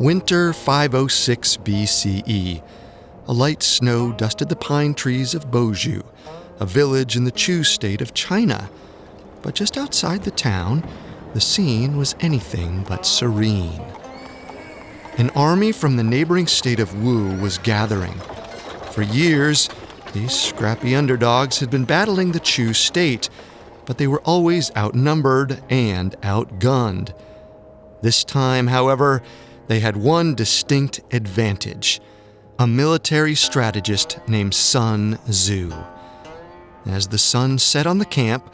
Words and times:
Winter 0.00 0.52
506 0.52 1.56
BCE. 1.56 2.62
A 3.26 3.32
light 3.32 3.64
snow 3.64 4.12
dusted 4.12 4.48
the 4.48 4.54
pine 4.54 4.94
trees 4.94 5.34
of 5.34 5.50
Boju, 5.50 6.04
a 6.60 6.66
village 6.66 7.16
in 7.16 7.24
the 7.24 7.32
Chu 7.32 7.64
state 7.64 8.00
of 8.00 8.14
China. 8.14 8.70
But 9.42 9.56
just 9.56 9.76
outside 9.76 10.22
the 10.22 10.30
town, 10.30 10.88
the 11.34 11.40
scene 11.40 11.96
was 11.96 12.14
anything 12.20 12.84
but 12.88 13.06
serene. 13.06 13.82
An 15.16 15.30
army 15.30 15.72
from 15.72 15.96
the 15.96 16.04
neighboring 16.04 16.46
state 16.46 16.78
of 16.78 17.02
Wu 17.02 17.34
was 17.40 17.58
gathering. 17.58 18.20
For 18.92 19.02
years, 19.02 19.68
these 20.12 20.32
scrappy 20.32 20.94
underdogs 20.94 21.58
had 21.58 21.70
been 21.70 21.84
battling 21.84 22.30
the 22.30 22.38
Chu 22.38 22.72
state, 22.72 23.28
but 23.84 23.98
they 23.98 24.06
were 24.06 24.20
always 24.20 24.70
outnumbered 24.76 25.60
and 25.68 26.12
outgunned. 26.20 27.12
This 28.00 28.22
time, 28.22 28.68
however, 28.68 29.24
they 29.68 29.80
had 29.80 29.96
one 29.96 30.34
distinct 30.34 31.00
advantage 31.12 32.00
a 32.60 32.66
military 32.66 33.36
strategist 33.36 34.18
named 34.26 34.52
Sun 34.52 35.16
Tzu. 35.30 35.72
As 36.86 37.06
the 37.06 37.18
sun 37.18 37.56
set 37.56 37.86
on 37.86 37.98
the 37.98 38.04
camp, 38.04 38.52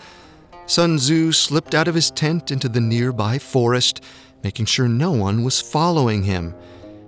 Sun 0.67 0.99
Tzu 0.99 1.33
slipped 1.33 1.75
out 1.75 1.89
of 1.89 1.95
his 1.95 2.11
tent 2.11 2.51
into 2.51 2.69
the 2.69 2.83
nearby 2.83 3.39
forest, 3.39 4.03
making 4.43 4.67
sure 4.67 4.89
no 4.89 5.11
one 5.11 5.43
was 5.43 5.63
following 5.63 6.23
him. 6.23 6.55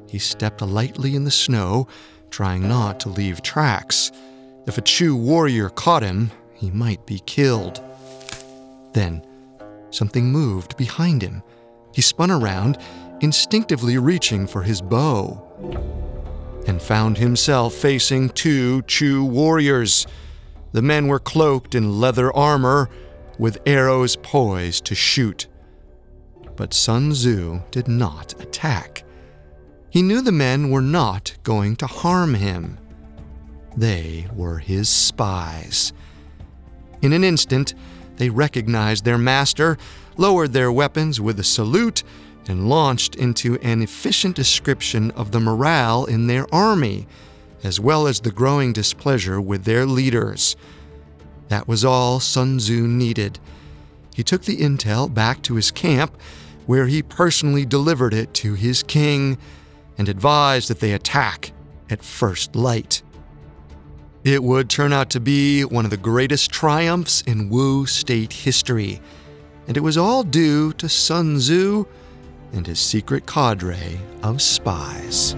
He 0.08 0.18
stepped 0.18 0.62
lightly 0.62 1.14
in 1.14 1.24
the 1.24 1.30
snow, 1.30 1.86
trying 2.30 2.66
not 2.66 2.98
to 3.00 3.10
leave 3.10 3.42
tracks. 3.42 4.10
If 4.66 4.78
a 4.78 4.82
Chu 4.82 5.14
warrior 5.16 5.68
caught 5.68 6.02
him, 6.02 6.30
he 6.54 6.70
might 6.70 7.04
be 7.04 7.18
killed. 7.26 7.82
Then, 8.94 9.22
something 9.90 10.32
moved 10.32 10.78
behind 10.78 11.20
him. 11.20 11.42
He 11.92 12.00
spun 12.00 12.30
around, 12.30 12.78
instinctively 13.20 13.98
reaching 13.98 14.46
for 14.46 14.62
his 14.62 14.80
bow, 14.80 15.42
and 16.66 16.82
found 16.82 17.18
himself 17.18 17.74
facing 17.74 18.28
two 18.30 18.82
Chu 18.82 19.24
warriors. 19.24 20.06
The 20.72 20.82
men 20.82 21.06
were 21.06 21.18
cloaked 21.18 21.74
in 21.74 22.00
leather 22.00 22.34
armor, 22.34 22.90
with 23.38 23.58
arrows 23.66 24.16
poised 24.16 24.84
to 24.86 24.94
shoot. 24.94 25.46
But 26.56 26.74
Sun 26.74 27.12
Tzu 27.12 27.62
did 27.70 27.86
not 27.86 28.40
attack. 28.42 29.04
He 29.90 30.02
knew 30.02 30.20
the 30.20 30.32
men 30.32 30.70
were 30.70 30.82
not 30.82 31.36
going 31.42 31.76
to 31.76 31.86
harm 31.86 32.34
him. 32.34 32.78
They 33.76 34.26
were 34.34 34.58
his 34.58 34.88
spies. 34.88 35.92
In 37.02 37.12
an 37.12 37.24
instant, 37.24 37.74
they 38.16 38.30
recognized 38.30 39.04
their 39.04 39.18
master, 39.18 39.76
lowered 40.16 40.52
their 40.52 40.72
weapons 40.72 41.20
with 41.20 41.38
a 41.38 41.44
salute, 41.44 42.02
and 42.48 42.68
launched 42.68 43.14
into 43.16 43.58
an 43.60 43.82
efficient 43.82 44.36
description 44.36 45.10
of 45.12 45.32
the 45.32 45.40
morale 45.40 46.04
in 46.04 46.26
their 46.26 46.46
army, 46.54 47.06
as 47.62 47.80
well 47.80 48.06
as 48.06 48.20
the 48.20 48.30
growing 48.30 48.72
displeasure 48.72 49.40
with 49.40 49.64
their 49.64 49.86
leaders. 49.86 50.56
That 51.48 51.68
was 51.68 51.84
all 51.84 52.20
Sun 52.20 52.58
Tzu 52.58 52.86
needed. 52.86 53.38
He 54.14 54.22
took 54.22 54.42
the 54.42 54.58
intel 54.58 55.12
back 55.12 55.42
to 55.42 55.54
his 55.54 55.70
camp, 55.70 56.16
where 56.66 56.86
he 56.86 57.02
personally 57.02 57.64
delivered 57.64 58.14
it 58.14 58.34
to 58.34 58.54
his 58.54 58.82
king 58.82 59.38
and 59.98 60.08
advised 60.08 60.68
that 60.68 60.80
they 60.80 60.92
attack 60.92 61.52
at 61.90 62.04
first 62.04 62.56
light. 62.56 63.02
It 64.24 64.42
would 64.42 64.68
turn 64.68 64.92
out 64.92 65.10
to 65.10 65.20
be 65.20 65.64
one 65.64 65.84
of 65.84 65.92
the 65.92 65.96
greatest 65.96 66.50
triumphs 66.50 67.22
in 67.22 67.48
Wu 67.48 67.86
state 67.86 68.32
history, 68.32 69.00
and 69.68 69.76
it 69.76 69.80
was 69.80 69.96
all 69.96 70.24
due 70.24 70.72
to 70.74 70.88
Sun 70.88 71.38
Tzu 71.38 71.86
and 72.56 72.66
his 72.66 72.80
secret 72.80 73.26
cadre 73.26 74.00
of 74.22 74.42
spies. 74.42 75.36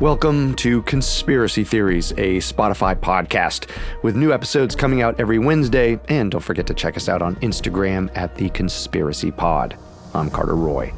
Welcome 0.00 0.56
to 0.56 0.82
Conspiracy 0.82 1.62
Theories, 1.62 2.10
a 2.12 2.38
Spotify 2.38 2.96
podcast, 2.96 3.70
with 4.02 4.16
new 4.16 4.32
episodes 4.32 4.74
coming 4.74 5.00
out 5.00 5.20
every 5.20 5.38
Wednesday. 5.38 6.00
And 6.08 6.32
don't 6.32 6.40
forget 6.40 6.66
to 6.66 6.74
check 6.74 6.96
us 6.96 7.08
out 7.08 7.22
on 7.22 7.36
Instagram 7.36 8.10
at 8.16 8.34
The 8.34 8.48
Conspiracy 8.50 9.30
Pod. 9.30 9.78
I'm 10.12 10.28
Carter 10.28 10.56
Roy. 10.56 10.92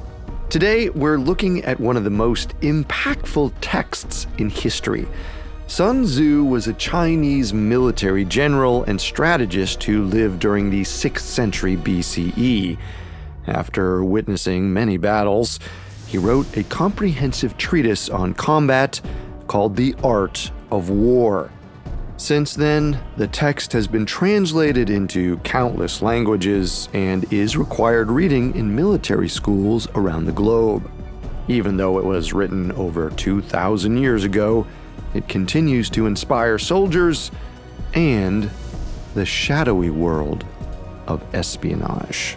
Today, 0.49 0.89
we're 0.89 1.19
looking 1.19 1.63
at 1.65 1.79
one 1.79 1.99
of 1.99 2.05
the 2.05 2.11
most 2.11 2.59
impactful 2.61 3.53
texts 3.61 4.27
in 4.39 4.49
history. 4.49 5.07
Sun 5.67 6.05
Tzu 6.05 6.45
was 6.45 6.69
a 6.69 6.75
Chinese 6.75 7.55
military 7.55 8.25
general 8.27 8.85
and 8.85 9.01
strategist 9.01 9.83
who 9.83 10.05
lived 10.05 10.39
during 10.39 10.69
the 10.69 10.83
6th 10.83 11.21
century 11.21 11.77
BCE. 11.77 12.77
After 13.47 14.05
witnessing 14.05 14.73
many 14.73 14.99
battles, 14.99 15.59
he 16.07 16.19
wrote 16.19 16.55
a 16.57 16.65
comprehensive 16.65 17.57
treatise 17.57 18.11
on 18.11 18.35
combat 18.35 19.01
called 19.47 19.75
The 19.75 19.97
Art 20.05 20.51
of 20.71 20.91
War. 20.91 21.51
Since 22.19 22.55
then, 22.55 23.01
the 23.17 23.27
text 23.27 23.73
has 23.73 23.89
been 23.89 24.07
translated 24.07 24.91
into 24.91 25.39
countless 25.39 26.03
languages 26.03 26.91
and 26.93 27.31
is 27.33 27.57
required 27.57 28.11
reading 28.11 28.55
in 28.55 28.77
military 28.77 29.31
schools 29.31 29.89
around 29.95 30.27
the 30.27 30.33
globe. 30.33 30.89
Even 31.49 31.79
though 31.79 31.99
it 31.99 32.05
was 32.05 32.35
written 32.35 32.71
over 32.73 33.11
2,000 33.11 33.97
years 33.97 34.25
ago, 34.25 34.67
it 35.15 35.29
continues 35.29 35.89
to 35.91 36.07
inspire 36.07 36.59
soldiers 36.59 37.31
and 37.95 38.51
the 39.15 39.25
shadowy 39.25 39.91
world 39.91 40.45
of 41.07 41.23
espionage. 41.35 42.37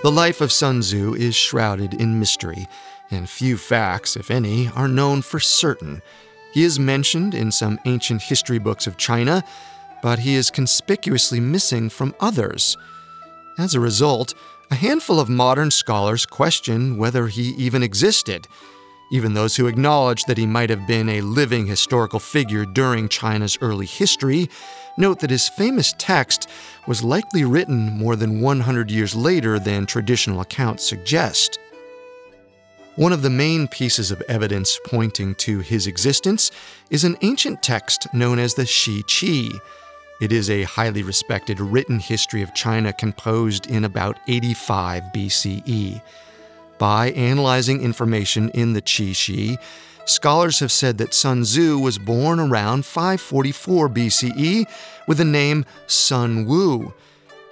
The 0.00 0.12
life 0.12 0.40
of 0.40 0.52
Sun 0.52 0.82
Tzu 0.82 1.14
is 1.14 1.34
shrouded 1.34 1.94
in 1.94 2.20
mystery, 2.20 2.68
and 3.10 3.28
few 3.28 3.56
facts, 3.56 4.16
if 4.16 4.30
any, 4.30 4.68
are 4.76 4.86
known 4.86 5.22
for 5.22 5.40
certain. 5.40 6.02
He 6.52 6.62
is 6.62 6.78
mentioned 6.78 7.34
in 7.34 7.50
some 7.50 7.80
ancient 7.84 8.22
history 8.22 8.60
books 8.60 8.86
of 8.86 8.96
China, 8.96 9.42
but 10.00 10.20
he 10.20 10.36
is 10.36 10.52
conspicuously 10.52 11.40
missing 11.40 11.88
from 11.88 12.14
others. 12.20 12.76
As 13.58 13.74
a 13.74 13.80
result, 13.80 14.34
a 14.70 14.76
handful 14.76 15.18
of 15.18 15.28
modern 15.28 15.72
scholars 15.72 16.24
question 16.24 16.96
whether 16.96 17.26
he 17.26 17.54
even 17.56 17.82
existed. 17.82 18.46
Even 19.10 19.32
those 19.32 19.56
who 19.56 19.66
acknowledge 19.66 20.24
that 20.24 20.36
he 20.38 20.46
might 20.46 20.70
have 20.70 20.86
been 20.86 21.08
a 21.08 21.22
living 21.22 21.66
historical 21.66 22.20
figure 22.20 22.66
during 22.66 23.08
China's 23.08 23.56
early 23.60 23.86
history 23.86 24.50
note 24.98 25.20
that 25.20 25.30
his 25.30 25.48
famous 25.48 25.94
text 25.96 26.48
was 26.86 27.02
likely 27.02 27.44
written 27.44 27.96
more 27.96 28.16
than 28.16 28.40
100 28.40 28.90
years 28.90 29.14
later 29.14 29.58
than 29.58 29.86
traditional 29.86 30.40
accounts 30.40 30.86
suggest. 30.86 31.58
One 32.96 33.12
of 33.12 33.22
the 33.22 33.30
main 33.30 33.68
pieces 33.68 34.10
of 34.10 34.20
evidence 34.22 34.78
pointing 34.84 35.36
to 35.36 35.60
his 35.60 35.86
existence 35.86 36.50
is 36.90 37.04
an 37.04 37.16
ancient 37.22 37.62
text 37.62 38.12
known 38.12 38.40
as 38.40 38.54
the 38.54 38.66
Shi 38.66 39.04
Qi. 39.04 39.56
It 40.20 40.32
is 40.32 40.50
a 40.50 40.64
highly 40.64 41.04
respected 41.04 41.60
written 41.60 42.00
history 42.00 42.42
of 42.42 42.54
China 42.54 42.92
composed 42.92 43.68
in 43.68 43.84
about 43.84 44.18
85 44.26 45.04
BCE. 45.14 46.02
By 46.78 47.10
analyzing 47.10 47.82
information 47.82 48.50
in 48.50 48.72
the 48.72 48.82
Qi 48.82 49.14
Shi, 49.14 49.58
scholars 50.04 50.60
have 50.60 50.70
said 50.70 50.98
that 50.98 51.12
Sun 51.12 51.42
Tzu 51.42 51.78
was 51.78 51.98
born 51.98 52.38
around 52.38 52.86
544 52.86 53.88
BCE 53.88 54.64
with 55.08 55.18
the 55.18 55.24
name 55.24 55.64
Sun 55.86 56.46
Wu. 56.46 56.94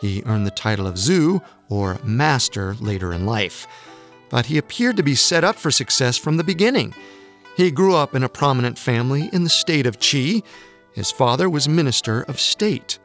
He 0.01 0.23
earned 0.27 0.47
the 0.47 0.53
title 0.53 0.87
of 0.87 0.95
Tzu, 0.95 1.41
or 1.69 1.99
master, 2.05 2.75
later 2.75 3.13
in 3.13 3.27
life. 3.27 3.67
But 4.31 4.47
he 4.47 4.59
appeared 4.59 4.97
to 4.97 5.03
be 5.03 5.15
set 5.15 5.43
up 5.43 5.57
for 5.57 5.71
success 5.71 6.17
from 6.17 6.37
the 6.37 6.45
beginning. 6.45 6.95
He 7.57 7.71
grew 7.71 7.97
up 7.97 8.15
in 8.15 8.23
a 8.23 8.29
prominent 8.29 8.79
family 8.79 9.31
in 9.33 9.43
the 9.43 9.51
state 9.51 9.87
of 9.87 9.99
Qi. 9.99 10.43
His 10.93 11.11
father 11.11 11.51
was 11.51 11.69
minister 11.69 12.23
of 12.23 12.39
state. 12.39 12.99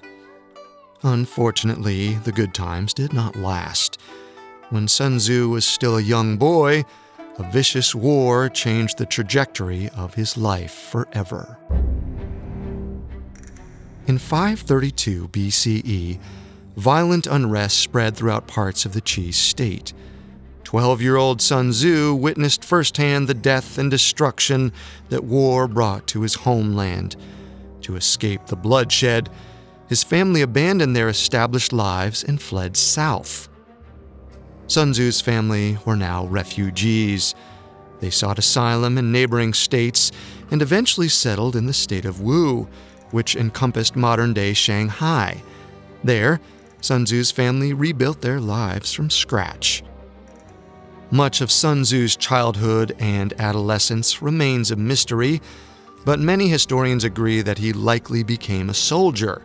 Unfortunately, 1.04 2.16
the 2.16 2.32
good 2.32 2.54
times 2.54 2.94
did 2.94 3.14
not 3.14 3.36
last. 3.36 3.98
When 4.72 4.88
Sun 4.88 5.18
Tzu 5.18 5.50
was 5.50 5.66
still 5.66 5.98
a 5.98 6.02
young 6.02 6.38
boy, 6.38 6.86
a 7.38 7.52
vicious 7.52 7.94
war 7.94 8.48
changed 8.48 8.98
the 8.98 9.06
trajectory 9.06 9.90
of 9.90 10.14
his 10.14 10.38
life 10.38 10.72
forever. 10.72 11.58
In 14.08 14.18
532 14.18 15.28
BCE, 15.28 16.20
violent 16.78 17.28
unrest 17.28 17.80
spread 17.80 18.16
throughout 18.16 18.48
parts 18.48 18.86
of 18.86 18.94
the 18.94 19.02
Qi 19.02 19.34
state. 19.34 19.92
Twelve 20.64 21.02
year 21.02 21.18
old 21.18 21.42
Sun 21.42 21.72
Tzu 21.72 22.16
witnessed 22.16 22.64
firsthand 22.64 23.28
the 23.28 23.34
death 23.34 23.78
and 23.78 23.92
destruction 23.92 24.72
that 25.10 25.26
war 25.26 25.68
brought 25.68 26.08
to 26.08 26.22
his 26.22 26.36
homeland. 26.36 27.18
To 27.82 27.98
escape 27.98 28.46
the 28.46 28.56
bloodshed, 28.56 29.30
his 29.90 30.02
family 30.02 30.42
abandoned 30.42 30.96
their 30.96 31.10
established 31.10 31.74
lives 31.74 32.24
and 32.24 32.42
fled 32.42 32.78
south. 32.78 33.50
Sun 34.68 34.94
Tzu's 34.94 35.22
family 35.22 35.78
were 35.86 35.96
now 35.96 36.26
refugees. 36.26 37.36
They 38.00 38.10
sought 38.10 38.40
asylum 38.40 38.98
in 38.98 39.12
neighboring 39.12 39.54
states 39.54 40.12
and 40.50 40.62
eventually 40.62 41.10
settled 41.10 41.56
in 41.56 41.66
the 41.66 41.74
state 41.74 42.06
of 42.06 42.22
Wu, 42.22 42.68
which 43.12 43.36
encompassed 43.36 43.96
modern 43.96 44.34
day 44.34 44.54
Shanghai. 44.54 45.44
There, 46.04 46.40
Sun 46.82 47.06
Tzu's 47.06 47.32
family 47.32 47.74
rebuilt 47.74 48.22
their 48.22 48.40
lives 48.40 48.92
from 48.92 49.10
scratch. 49.10 49.84
Much 51.12 51.42
of 51.42 51.52
Sun 51.52 51.84
Tzu's 51.84 52.16
childhood 52.16 52.96
and 52.98 53.34
adolescence 53.40 54.22
remains 54.22 54.72
a 54.72 54.78
mystery, 54.78 55.42
but 56.06 56.20
many 56.20 56.48
historians 56.48 57.04
agree 57.04 57.42
that 57.42 57.58
he 57.58 57.74
likely 57.74 58.24
became 58.24 58.70
a 58.70 58.74
soldier. 58.74 59.44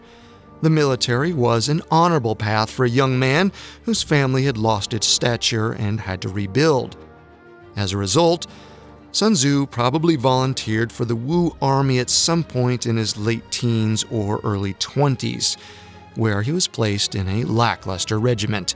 The 0.62 0.70
military 0.70 1.32
was 1.32 1.68
an 1.68 1.82
honorable 1.90 2.34
path 2.34 2.70
for 2.70 2.84
a 2.84 2.90
young 2.90 3.18
man 3.18 3.52
whose 3.82 4.02
family 4.02 4.44
had 4.44 4.56
lost 4.56 4.94
its 4.94 5.06
stature 5.06 5.72
and 5.72 6.00
had 6.00 6.22
to 6.22 6.28
rebuild. 6.28 6.96
As 7.76 7.92
a 7.92 7.98
result, 7.98 8.46
Sun 9.12 9.34
Tzu 9.34 9.66
probably 9.66 10.16
volunteered 10.16 10.90
for 10.90 11.04
the 11.04 11.16
Wu 11.16 11.54
army 11.60 11.98
at 11.98 12.10
some 12.10 12.42
point 12.42 12.86
in 12.86 12.96
his 12.96 13.16
late 13.16 13.50
teens 13.50 14.04
or 14.10 14.40
early 14.44 14.74
20s, 14.74 15.56
where 16.16 16.42
he 16.42 16.52
was 16.52 16.68
placed 16.68 17.14
in 17.14 17.28
a 17.28 17.44
lackluster 17.44 18.18
regiment. 18.18 18.74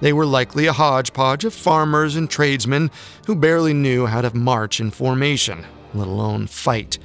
They 0.00 0.12
were 0.12 0.26
likely 0.26 0.66
a 0.66 0.72
hodgepodge 0.72 1.44
of 1.44 1.54
farmers 1.54 2.16
and 2.16 2.28
tradesmen 2.28 2.90
who 3.26 3.34
barely 3.34 3.72
knew 3.72 4.06
how 4.06 4.20
to 4.20 4.36
march 4.36 4.80
in 4.80 4.90
formation, 4.90 5.64
let 5.94 6.08
alone 6.08 6.46
fight. 6.46 6.98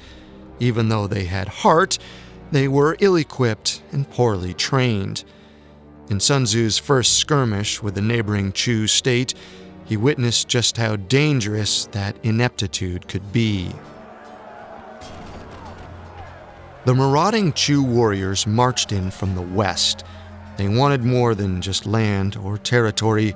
Even 0.60 0.90
though 0.90 1.06
they 1.06 1.24
had 1.24 1.48
heart, 1.48 1.98
they 2.52 2.68
were 2.68 2.96
ill 3.00 3.16
equipped 3.16 3.82
and 3.90 4.08
poorly 4.10 4.54
trained. 4.54 5.24
In 6.10 6.20
Sun 6.20 6.44
Tzu's 6.44 6.78
first 6.78 7.16
skirmish 7.18 7.82
with 7.82 7.94
the 7.94 8.02
neighboring 8.02 8.52
Chu 8.52 8.86
state, 8.86 9.34
he 9.86 9.96
witnessed 9.96 10.48
just 10.48 10.76
how 10.76 10.96
dangerous 10.96 11.86
that 11.86 12.16
ineptitude 12.22 13.08
could 13.08 13.32
be. 13.32 13.72
The 16.84 16.94
marauding 16.94 17.52
Chu 17.52 17.82
warriors 17.82 18.46
marched 18.46 18.92
in 18.92 19.10
from 19.10 19.34
the 19.34 19.42
west. 19.42 20.04
They 20.56 20.68
wanted 20.68 21.04
more 21.04 21.34
than 21.34 21.62
just 21.62 21.86
land 21.86 22.36
or 22.36 22.58
territory. 22.58 23.34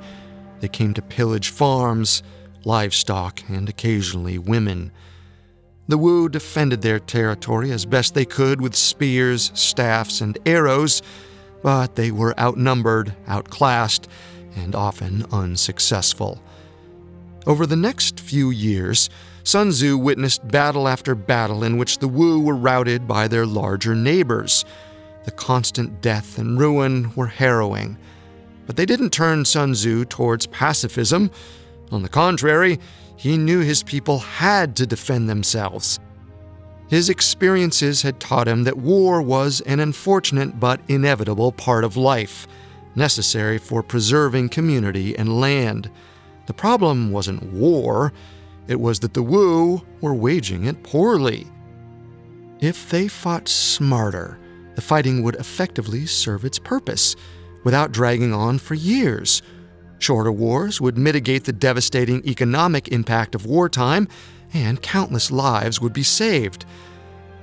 They 0.61 0.69
came 0.69 0.93
to 0.95 1.03
pillage 1.03 1.49
farms, 1.49 2.23
livestock, 2.65 3.43
and 3.49 3.69
occasionally 3.69 4.37
women. 4.37 4.93
The 5.89 5.99
Wu 5.99 6.29
defended 6.29 6.83
their 6.83 6.99
territory 6.99 7.71
as 7.71 7.87
best 7.87 8.15
they 8.15 8.25
could 8.25 8.61
with 8.61 8.75
spears, 8.75 9.53
staffs, 9.55 10.21
and 10.21 10.37
arrows, 10.45 11.01
but 11.63 11.95
they 11.95 12.11
were 12.11 12.39
outnumbered, 12.41 13.15
outclassed, 13.29 14.09
and 14.57 14.75
often 14.75 15.25
unsuccessful. 15.31 16.43
Over 17.47 17.67
the 17.67 17.77
next 17.77 18.19
few 18.19 18.51
years, 18.51 19.09
Sun 19.45 19.71
Tzu 19.71 19.97
witnessed 19.97 20.49
battle 20.49 20.89
after 20.89 21.15
battle 21.15 21.63
in 21.63 21.77
which 21.77 21.99
the 21.99 22.09
Wu 22.09 22.41
were 22.41 22.57
routed 22.57 23.07
by 23.07 23.29
their 23.29 23.47
larger 23.47 23.95
neighbors. 23.95 24.65
The 25.25 25.31
constant 25.31 26.01
death 26.01 26.39
and 26.39 26.59
ruin 26.59 27.13
were 27.15 27.29
harrowing. 27.29 27.97
But 28.67 28.75
they 28.75 28.87
didn't 28.87 29.11
turn 29.11 29.45
Sun 29.45 29.75
Tzu 29.75 30.07
towards 30.07 30.47
pacifism. 30.47 31.31
On 31.93 32.03
the 32.03 32.09
contrary, 32.09 32.81
he 33.17 33.37
knew 33.37 33.61
his 33.61 33.83
people 33.83 34.19
had 34.19 34.77
to 34.77 34.87
defend 34.87 35.29
themselves. 35.29 35.99
His 36.89 37.09
experiences 37.09 38.03
had 38.03 38.21
taught 38.21 38.47
him 38.47 38.65
that 38.65 38.77
war 38.77 39.21
was 39.21 39.61
an 39.63 39.81
unfortunate 39.81 40.61
but 40.61 40.81
inevitable 40.89 41.51
part 41.51 41.83
of 41.83 41.97
life, 41.97 42.47
necessary 42.95 43.59
for 43.59 43.83
preserving 43.83 44.51
community 44.51 45.17
and 45.19 45.41
land. 45.41 45.91
The 46.47 46.55
problem 46.55 47.11
wasn't 47.11 47.53
war, 47.53 48.13
it 48.69 48.81
was 48.81 49.01
that 49.01 49.15
the 49.15 49.23
Wu 49.23 49.83
were 50.01 50.15
waging 50.15 50.65
it 50.67 50.83
poorly. 50.83 51.47
If 52.61 52.89
they 52.91 53.09
fought 53.09 53.49
smarter, 53.49 54.39
the 54.77 54.81
fighting 54.81 55.23
would 55.23 55.37
effectively 55.37 56.07
serve 56.07 56.45
its 56.45 56.59
purpose, 56.59 57.17
without 57.65 57.91
dragging 57.91 58.33
on 58.33 58.59
for 58.59 58.75
years. 58.75 59.43
Shorter 59.99 60.33
wars 60.33 60.81
would 60.81 60.99
mitigate 60.99 61.45
the 61.45 61.53
devastating 61.53 62.27
economic 62.27 62.89
impact 62.89 63.35
of 63.35 63.47
wartime, 63.47 64.09
and 64.53 64.81
countless 64.83 65.31
lives 65.31 65.81
would 65.81 65.93
be 65.93 66.03
saved. 66.03 66.65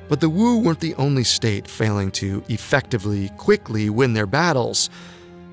But 0.07 0.19
the 0.19 0.29
Wu 0.29 0.59
weren't 0.59 0.79
the 0.79 0.95
only 0.95 1.23
state 1.23 1.67
failing 1.67 2.11
to 2.11 2.43
effectively, 2.49 3.29
quickly 3.37 3.89
win 3.89 4.13
their 4.13 4.27
battles. 4.27 4.89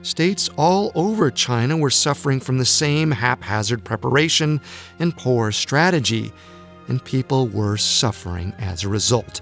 States 0.03 0.49
all 0.57 0.93
over 0.95 1.31
China 1.31 1.77
were 1.77 1.91
suffering 1.91 2.41
from 2.41 2.59
the 2.59 2.65
same 2.65 3.11
haphazard 3.11 3.85
preparation 3.85 4.61
and 4.99 5.17
poor 5.17 5.53
strategy, 5.53 6.33
and 6.89 7.05
people 7.05 7.49
were 7.49 7.77
suffering 7.77 8.53
as 8.59 8.83
a 8.83 8.89
result. 8.89 9.41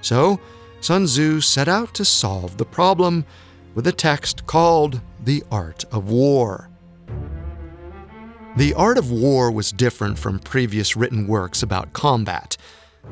So, 0.00 0.40
Sun 0.80 1.06
Tzu 1.06 1.40
set 1.40 1.68
out 1.68 1.94
to 1.94 2.04
solve 2.04 2.56
the 2.56 2.64
problem 2.64 3.24
with 3.74 3.86
a 3.86 3.92
text 3.92 4.46
called 4.46 5.00
The 5.22 5.42
Art 5.50 5.84
of 5.92 6.10
War. 6.10 6.68
The 8.56 8.74
art 8.74 8.98
of 8.98 9.10
war 9.10 9.50
was 9.50 9.72
different 9.72 10.16
from 10.16 10.38
previous 10.38 10.94
written 10.94 11.26
works 11.26 11.64
about 11.64 11.92
combat. 11.92 12.56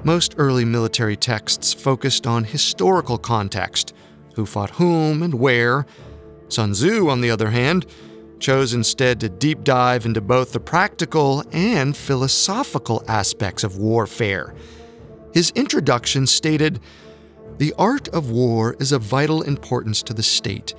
Most 0.04 0.36
early 0.38 0.64
military 0.64 1.16
texts 1.16 1.74
focused 1.74 2.28
on 2.28 2.44
historical 2.44 3.18
context 3.18 3.92
who 4.36 4.46
fought 4.46 4.70
whom 4.70 5.20
and 5.20 5.34
where. 5.34 5.84
Sun 6.46 6.74
Tzu, 6.74 7.08
on 7.08 7.22
the 7.22 7.30
other 7.32 7.50
hand, 7.50 7.86
chose 8.38 8.72
instead 8.72 9.18
to 9.18 9.28
deep 9.28 9.64
dive 9.64 10.06
into 10.06 10.20
both 10.20 10.52
the 10.52 10.60
practical 10.60 11.42
and 11.50 11.96
philosophical 11.96 13.02
aspects 13.08 13.64
of 13.64 13.78
warfare. 13.78 14.54
His 15.34 15.50
introduction 15.56 16.28
stated 16.28 16.78
The 17.58 17.74
art 17.76 18.06
of 18.10 18.30
war 18.30 18.76
is 18.78 18.92
of 18.92 19.02
vital 19.02 19.42
importance 19.42 20.04
to 20.04 20.14
the 20.14 20.22
state. 20.22 20.72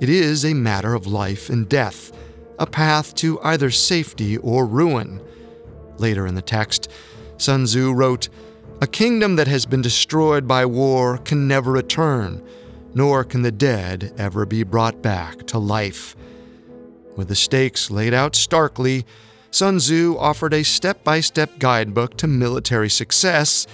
It 0.00 0.08
is 0.08 0.44
a 0.44 0.52
matter 0.52 0.94
of 0.94 1.06
life 1.06 1.48
and 1.48 1.68
death 1.68 2.10
a 2.60 2.66
path 2.66 3.14
to 3.16 3.40
either 3.40 3.70
safety 3.70 4.36
or 4.36 4.66
ruin. 4.66 5.20
Later 5.96 6.26
in 6.26 6.34
the 6.34 6.42
text, 6.42 6.90
Sun 7.38 7.64
Tzu 7.64 7.92
wrote, 7.92 8.28
A 8.82 8.86
kingdom 8.86 9.36
that 9.36 9.48
has 9.48 9.66
been 9.66 9.82
destroyed 9.82 10.46
by 10.46 10.66
war 10.66 11.18
can 11.18 11.48
never 11.48 11.72
return, 11.72 12.46
nor 12.94 13.24
can 13.24 13.42
the 13.42 13.50
dead 13.50 14.12
ever 14.18 14.44
be 14.44 14.62
brought 14.62 15.02
back 15.02 15.46
to 15.46 15.58
life. 15.58 16.14
With 17.16 17.28
the 17.28 17.34
stakes 17.34 17.90
laid 17.90 18.14
out 18.14 18.36
starkly, 18.36 19.06
Sun 19.50 19.78
Tzu 19.78 20.16
offered 20.18 20.54
a 20.54 20.62
step 20.62 21.02
by 21.02 21.20
step 21.20 21.58
guidebook 21.58 22.16
to 22.18 22.26
military 22.26 22.90
success, 22.90 23.66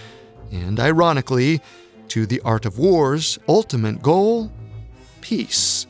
and 0.52 0.78
ironically, 0.78 1.60
to 2.08 2.24
the 2.24 2.40
art 2.42 2.64
of 2.64 2.78
war's 2.78 3.38
ultimate 3.48 4.00
goal 4.00 4.52
peace. 5.20 5.88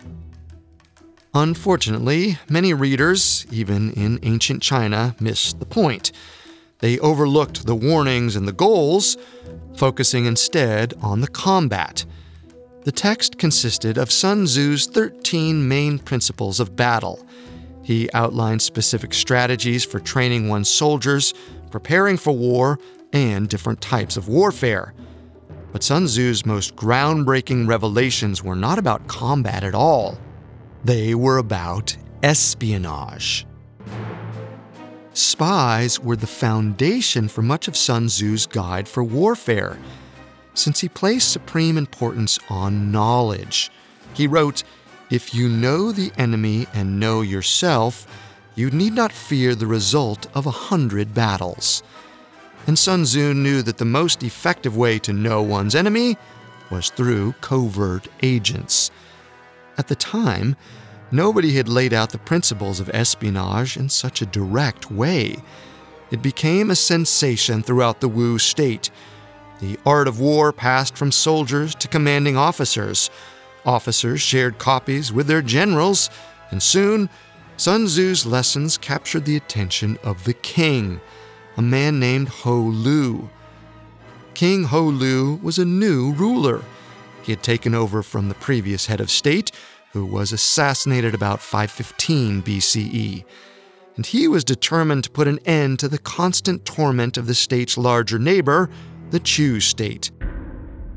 Unfortunately, 1.38 2.38
many 2.48 2.72
readers, 2.72 3.46
even 3.50 3.92
in 3.92 4.18
ancient 4.22 4.62
China, 4.62 5.14
missed 5.20 5.60
the 5.60 5.66
point. 5.66 6.10
They 6.78 6.98
overlooked 7.00 7.66
the 7.66 7.74
warnings 7.74 8.36
and 8.36 8.48
the 8.48 8.54
goals, 8.54 9.18
focusing 9.76 10.24
instead 10.24 10.94
on 11.02 11.20
the 11.20 11.28
combat. 11.28 12.06
The 12.84 12.92
text 12.92 13.36
consisted 13.36 13.98
of 13.98 14.10
Sun 14.10 14.46
Tzu's 14.46 14.86
13 14.86 15.68
main 15.68 15.98
principles 15.98 16.58
of 16.58 16.74
battle. 16.74 17.26
He 17.82 18.10
outlined 18.14 18.62
specific 18.62 19.12
strategies 19.12 19.84
for 19.84 20.00
training 20.00 20.48
one's 20.48 20.70
soldiers, 20.70 21.34
preparing 21.70 22.16
for 22.16 22.32
war, 22.32 22.78
and 23.12 23.46
different 23.46 23.82
types 23.82 24.16
of 24.16 24.28
warfare. 24.28 24.94
But 25.70 25.82
Sun 25.82 26.06
Tzu's 26.06 26.46
most 26.46 26.76
groundbreaking 26.76 27.68
revelations 27.68 28.42
were 28.42 28.56
not 28.56 28.78
about 28.78 29.06
combat 29.06 29.64
at 29.64 29.74
all. 29.74 30.16
They 30.86 31.16
were 31.16 31.38
about 31.38 31.96
espionage. 32.22 33.44
Spies 35.14 35.98
were 35.98 36.14
the 36.14 36.28
foundation 36.28 37.26
for 37.26 37.42
much 37.42 37.66
of 37.66 37.76
Sun 37.76 38.06
Tzu's 38.06 38.46
guide 38.46 38.86
for 38.86 39.02
warfare 39.02 39.78
since 40.54 40.78
he 40.78 40.88
placed 40.88 41.32
supreme 41.32 41.76
importance 41.76 42.38
on 42.48 42.92
knowledge. 42.92 43.72
He 44.14 44.28
wrote, 44.28 44.62
If 45.10 45.34
you 45.34 45.48
know 45.48 45.90
the 45.90 46.12
enemy 46.18 46.68
and 46.72 47.00
know 47.00 47.20
yourself, 47.20 48.06
you 48.54 48.70
need 48.70 48.92
not 48.92 49.10
fear 49.10 49.56
the 49.56 49.66
result 49.66 50.28
of 50.36 50.46
a 50.46 50.52
hundred 50.70 51.12
battles. 51.12 51.82
And 52.68 52.78
Sun 52.78 53.02
Tzu 53.02 53.34
knew 53.34 53.60
that 53.62 53.78
the 53.78 53.84
most 53.84 54.22
effective 54.22 54.76
way 54.76 55.00
to 55.00 55.12
know 55.12 55.42
one's 55.42 55.74
enemy 55.74 56.16
was 56.70 56.90
through 56.90 57.32
covert 57.40 58.06
agents. 58.22 58.92
At 59.78 59.88
the 59.88 59.94
time, 59.94 60.56
nobody 61.10 61.54
had 61.54 61.68
laid 61.68 61.92
out 61.92 62.10
the 62.10 62.18
principles 62.18 62.80
of 62.80 62.90
espionage 62.90 63.76
in 63.76 63.88
such 63.88 64.22
a 64.22 64.26
direct 64.26 64.90
way. 64.90 65.36
It 66.10 66.22
became 66.22 66.70
a 66.70 66.76
sensation 66.76 67.62
throughout 67.62 68.00
the 68.00 68.08
Wu 68.08 68.38
state 68.38 68.90
the 69.60 69.78
art 69.86 70.06
of 70.06 70.20
war 70.20 70.52
passed 70.52 70.96
from 70.96 71.10
soldiers 71.10 71.74
to 71.76 71.88
commanding 71.88 72.36
officers. 72.36 73.10
Officers 73.64 74.20
shared 74.20 74.58
copies 74.58 75.12
with 75.12 75.26
their 75.26 75.42
generals, 75.42 76.10
and 76.50 76.62
soon 76.62 77.08
Sun 77.56 77.86
Tzu's 77.86 78.26
lessons 78.26 78.76
captured 78.76 79.24
the 79.24 79.36
attention 79.36 79.98
of 80.02 80.24
the 80.24 80.34
king, 80.34 81.00
a 81.56 81.62
man 81.62 81.98
named 81.98 82.28
Ho 82.28 82.60
Lu. 82.60 83.30
King 84.34 84.64
Ho 84.64 84.82
Lu 84.82 85.36
was 85.36 85.58
a 85.58 85.64
new 85.64 86.12
ruler. 86.12 86.62
He 87.26 87.32
had 87.32 87.42
taken 87.42 87.74
over 87.74 88.04
from 88.04 88.28
the 88.28 88.36
previous 88.36 88.86
head 88.86 89.00
of 89.00 89.10
state, 89.10 89.50
who 89.92 90.06
was 90.06 90.30
assassinated 90.30 91.12
about 91.12 91.40
515 91.40 92.40
BCE. 92.40 93.24
And 93.96 94.06
he 94.06 94.28
was 94.28 94.44
determined 94.44 95.02
to 95.02 95.10
put 95.10 95.26
an 95.26 95.40
end 95.44 95.80
to 95.80 95.88
the 95.88 95.98
constant 95.98 96.64
torment 96.64 97.16
of 97.16 97.26
the 97.26 97.34
state's 97.34 97.76
larger 97.76 98.20
neighbor, 98.20 98.70
the 99.10 99.18
Chu 99.18 99.58
state. 99.58 100.12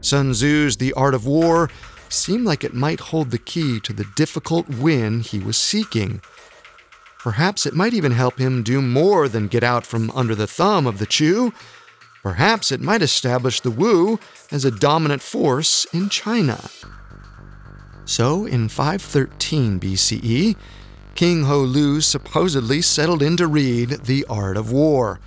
Sun 0.01 0.33
Tzu's 0.33 0.77
The 0.77 0.93
Art 0.93 1.15
of 1.15 1.25
War 1.25 1.67
seemed 2.09 2.45
like 2.45 2.63
it 2.63 2.75
might 2.75 2.99
hold 2.99 3.31
the 3.31 3.39
key 3.39 3.79
to 3.79 3.91
the 3.91 4.05
difficult 4.15 4.69
win 4.69 5.21
he 5.21 5.39
was 5.39 5.57
seeking. 5.57 6.21
Perhaps 7.17 7.65
it 7.65 7.73
might 7.73 7.95
even 7.95 8.11
help 8.11 8.37
him 8.37 8.61
do 8.61 8.83
more 8.83 9.27
than 9.27 9.47
get 9.47 9.63
out 9.63 9.83
from 9.83 10.11
under 10.11 10.35
the 10.35 10.45
thumb 10.45 10.85
of 10.85 10.99
the 10.99 11.07
Chu. 11.07 11.51
Perhaps 12.23 12.71
it 12.71 12.81
might 12.81 13.01
establish 13.01 13.61
the 13.61 13.71
Wu 13.71 14.19
as 14.51 14.65
a 14.65 14.71
dominant 14.71 15.21
force 15.21 15.85
in 15.93 16.09
China. 16.09 16.59
So, 18.05 18.45
in 18.45 18.69
513 18.69 19.79
BCE, 19.79 20.55
King 21.15 21.43
Ho 21.43 21.59
Lu 21.59 22.01
supposedly 22.01 22.81
settled 22.81 23.21
in 23.21 23.37
to 23.37 23.47
read 23.47 23.89
The 24.05 24.25
Art 24.29 24.57
of 24.57 24.71
War 24.71 25.19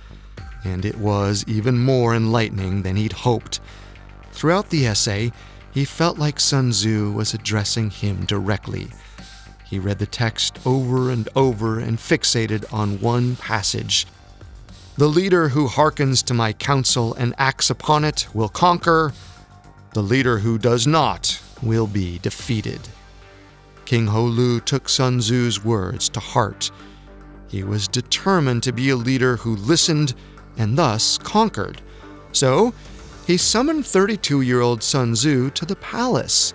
and 0.63 0.85
it 0.85 0.97
was 0.97 1.43
even 1.47 1.79
more 1.79 2.15
enlightening 2.15 2.81
than 2.83 2.95
he'd 2.95 3.13
hoped. 3.13 3.59
Throughout 4.31 4.69
the 4.69 4.87
essay, 4.87 5.31
he 5.71 5.85
felt 5.85 6.17
like 6.17 6.39
Sun 6.39 6.71
Tzu 6.71 7.11
was 7.11 7.33
addressing 7.33 7.89
him 7.89 8.25
directly. 8.25 8.87
He 9.65 9.79
read 9.79 9.99
the 9.99 10.05
text 10.05 10.59
over 10.65 11.09
and 11.09 11.27
over 11.35 11.79
and 11.79 11.97
fixated 11.97 12.71
on 12.71 12.99
one 12.99 13.35
passage. 13.37 14.05
The 14.95 15.07
leader 15.07 15.49
who 15.49 15.67
hearkens 15.67 16.21
to 16.23 16.35
my 16.35 16.53
counsel 16.53 17.15
and 17.15 17.33
acts 17.39 17.71
upon 17.71 18.03
it 18.03 18.27
will 18.31 18.47
conquer. 18.47 19.11
The 19.93 20.03
leader 20.03 20.37
who 20.37 20.59
does 20.59 20.85
not 20.85 21.41
will 21.63 21.87
be 21.87 22.19
defeated. 22.19 22.79
King 23.85 24.05
Ho 24.05 24.23
Lu 24.23 24.59
took 24.59 24.87
Sun 24.87 25.21
Tzu's 25.21 25.63
words 25.65 26.09
to 26.09 26.19
heart. 26.19 26.69
He 27.47 27.63
was 27.63 27.87
determined 27.87 28.61
to 28.63 28.71
be 28.71 28.91
a 28.91 28.95
leader 28.95 29.37
who 29.37 29.55
listened 29.55 30.13
and 30.57 30.77
thus 30.77 31.17
conquered. 31.17 31.81
So, 32.31 32.71
he 33.25 33.37
summoned 33.37 33.87
32 33.87 34.41
year 34.41 34.61
old 34.61 34.83
Sun 34.83 35.13
Tzu 35.13 35.49
to 35.51 35.65
the 35.65 35.75
palace. 35.77 36.53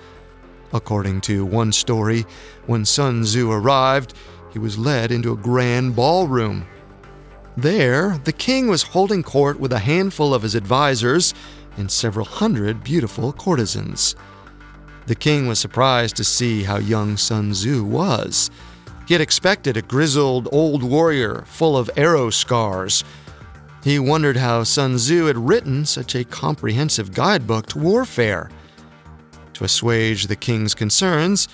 According 0.72 1.22
to 1.22 1.44
one 1.44 1.72
story, 1.72 2.24
when 2.66 2.84
Sun 2.84 3.22
Tzu 3.22 3.50
arrived, 3.50 4.14
he 4.52 4.60
was 4.60 4.78
led 4.78 5.10
into 5.10 5.32
a 5.32 5.36
grand 5.36 5.96
ballroom. 5.96 6.66
There, 7.58 8.18
the 8.24 8.32
king 8.32 8.68
was 8.68 8.82
holding 8.82 9.22
court 9.22 9.58
with 9.58 9.72
a 9.72 9.80
handful 9.80 10.32
of 10.32 10.42
his 10.42 10.54
advisors 10.54 11.34
and 11.76 11.90
several 11.90 12.24
hundred 12.24 12.84
beautiful 12.84 13.32
courtesans. 13.32 14.14
The 15.06 15.14
king 15.14 15.48
was 15.48 15.58
surprised 15.58 16.16
to 16.16 16.24
see 16.24 16.62
how 16.62 16.78
young 16.78 17.16
Sun 17.16 17.52
Tzu 17.52 17.84
was. 17.84 18.50
He 19.06 19.14
had 19.14 19.20
expected 19.20 19.76
a 19.76 19.82
grizzled 19.82 20.48
old 20.52 20.82
warrior 20.82 21.42
full 21.46 21.76
of 21.76 21.90
arrow 21.96 22.30
scars 22.30 23.04
he 23.82 23.98
wondered 23.98 24.36
how 24.36 24.64
Sun 24.64 24.96
Tzu 24.96 25.26
had 25.26 25.38
written 25.38 25.86
such 25.86 26.14
a 26.14 26.24
comprehensive 26.24 27.14
guidebook 27.14 27.66
to 27.68 27.78
warfare. 27.78 28.50
To 29.54 29.64
assuage 29.64 30.26
the 30.26 30.36
king's 30.36 30.74
concerns, 30.74 31.48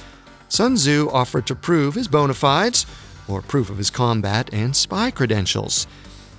Sun 0.49 0.77
Tzu 0.77 1.09
offered 1.13 1.47
to 1.47 1.55
prove 1.55 1.95
his 1.95 2.09
bona 2.09 2.35
fides, 2.35 2.87
or 3.29 3.43
proof 3.43 3.71
of 3.71 3.79
his 3.79 3.91
combat 3.91 4.51
and 4.53 4.75
spy 4.75 5.11
credentials. 5.11 5.87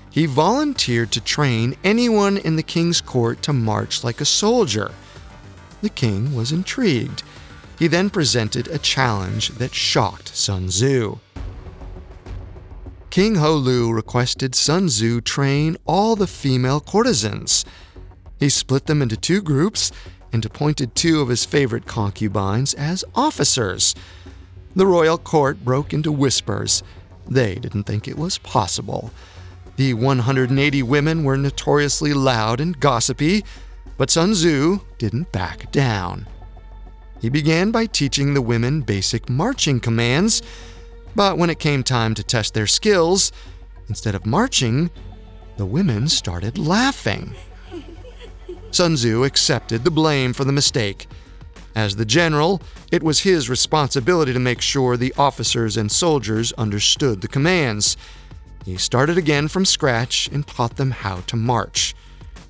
He 0.09 0.25
volunteered 0.25 1.11
to 1.11 1.21
train 1.21 1.75
anyone 1.83 2.37
in 2.37 2.55
the 2.55 2.63
king's 2.63 3.01
court 3.01 3.41
to 3.43 3.53
march 3.53 4.03
like 4.03 4.21
a 4.21 4.25
soldier. 4.25 4.91
The 5.81 5.89
king 5.89 6.33
was 6.33 6.51
intrigued. 6.51 7.23
He 7.77 7.87
then 7.87 8.09
presented 8.09 8.67
a 8.67 8.77
challenge 8.77 9.49
that 9.49 9.75
shocked 9.75 10.35
Sun 10.35 10.69
Tzu. 10.69 11.19
King 13.09 13.35
Ho 13.35 13.55
Lu 13.55 13.93
requested 13.93 14.55
Sun 14.55 14.87
Tzu 14.87 15.21
train 15.21 15.77
all 15.85 16.15
the 16.15 16.27
female 16.27 16.79
courtesans. 16.79 17.65
He 18.39 18.49
split 18.49 18.85
them 18.85 19.01
into 19.01 19.17
two 19.17 19.41
groups 19.41 19.91
and 20.31 20.45
appointed 20.45 20.95
two 20.95 21.21
of 21.21 21.29
his 21.29 21.45
favorite 21.45 21.85
concubines 21.85 22.73
as 22.73 23.05
officers. 23.15 23.95
The 24.75 24.85
royal 24.85 25.17
court 25.17 25.63
broke 25.63 25.93
into 25.93 26.11
whispers. 26.11 26.83
They 27.27 27.55
didn't 27.55 27.83
think 27.83 28.07
it 28.07 28.17
was 28.17 28.37
possible. 28.37 29.11
The 29.77 29.93
180 29.93 30.83
women 30.83 31.23
were 31.23 31.37
notoriously 31.37 32.13
loud 32.13 32.59
and 32.59 32.79
gossipy, 32.79 33.43
but 33.97 34.09
Sun 34.09 34.33
Tzu 34.33 34.79
didn't 34.97 35.31
back 35.31 35.71
down. 35.71 36.27
He 37.21 37.29
began 37.29 37.71
by 37.71 37.85
teaching 37.85 38.33
the 38.33 38.41
women 38.41 38.81
basic 38.81 39.29
marching 39.29 39.79
commands 39.79 40.41
but 41.15 41.37
when 41.37 41.49
it 41.49 41.59
came 41.59 41.81
time 41.81 42.13
to 42.15 42.23
test 42.23 42.53
their 42.53 42.67
skills, 42.67 43.31
instead 43.87 44.15
of 44.15 44.25
marching, 44.25 44.91
the 45.55 45.65
women 45.65 46.09
started 46.09 46.57
laughing. 46.57 47.33
Sun 48.71 48.95
Tzu 48.95 49.23
accepted 49.23 49.85
the 49.85 49.91
blame 49.91 50.33
for 50.33 50.43
the 50.43 50.51
mistake. 50.51 51.07
As 51.75 51.97
the 51.97 52.05
general, 52.05 52.61
it 52.89 53.03
was 53.03 53.19
his 53.19 53.49
responsibility 53.49 54.31
to 54.31 54.39
make 54.39 54.61
sure 54.61 54.95
the 54.95 55.13
officers 55.17 55.75
and 55.75 55.91
soldiers 55.91 56.53
understood 56.53 57.19
the 57.19 57.27
commands. 57.27 57.97
He 58.63 58.77
started 58.77 59.17
again 59.17 59.49
from 59.49 59.65
scratch 59.65 60.29
and 60.31 60.47
taught 60.47 60.77
them 60.77 60.91
how 60.91 61.17
to 61.27 61.35
march. 61.35 61.93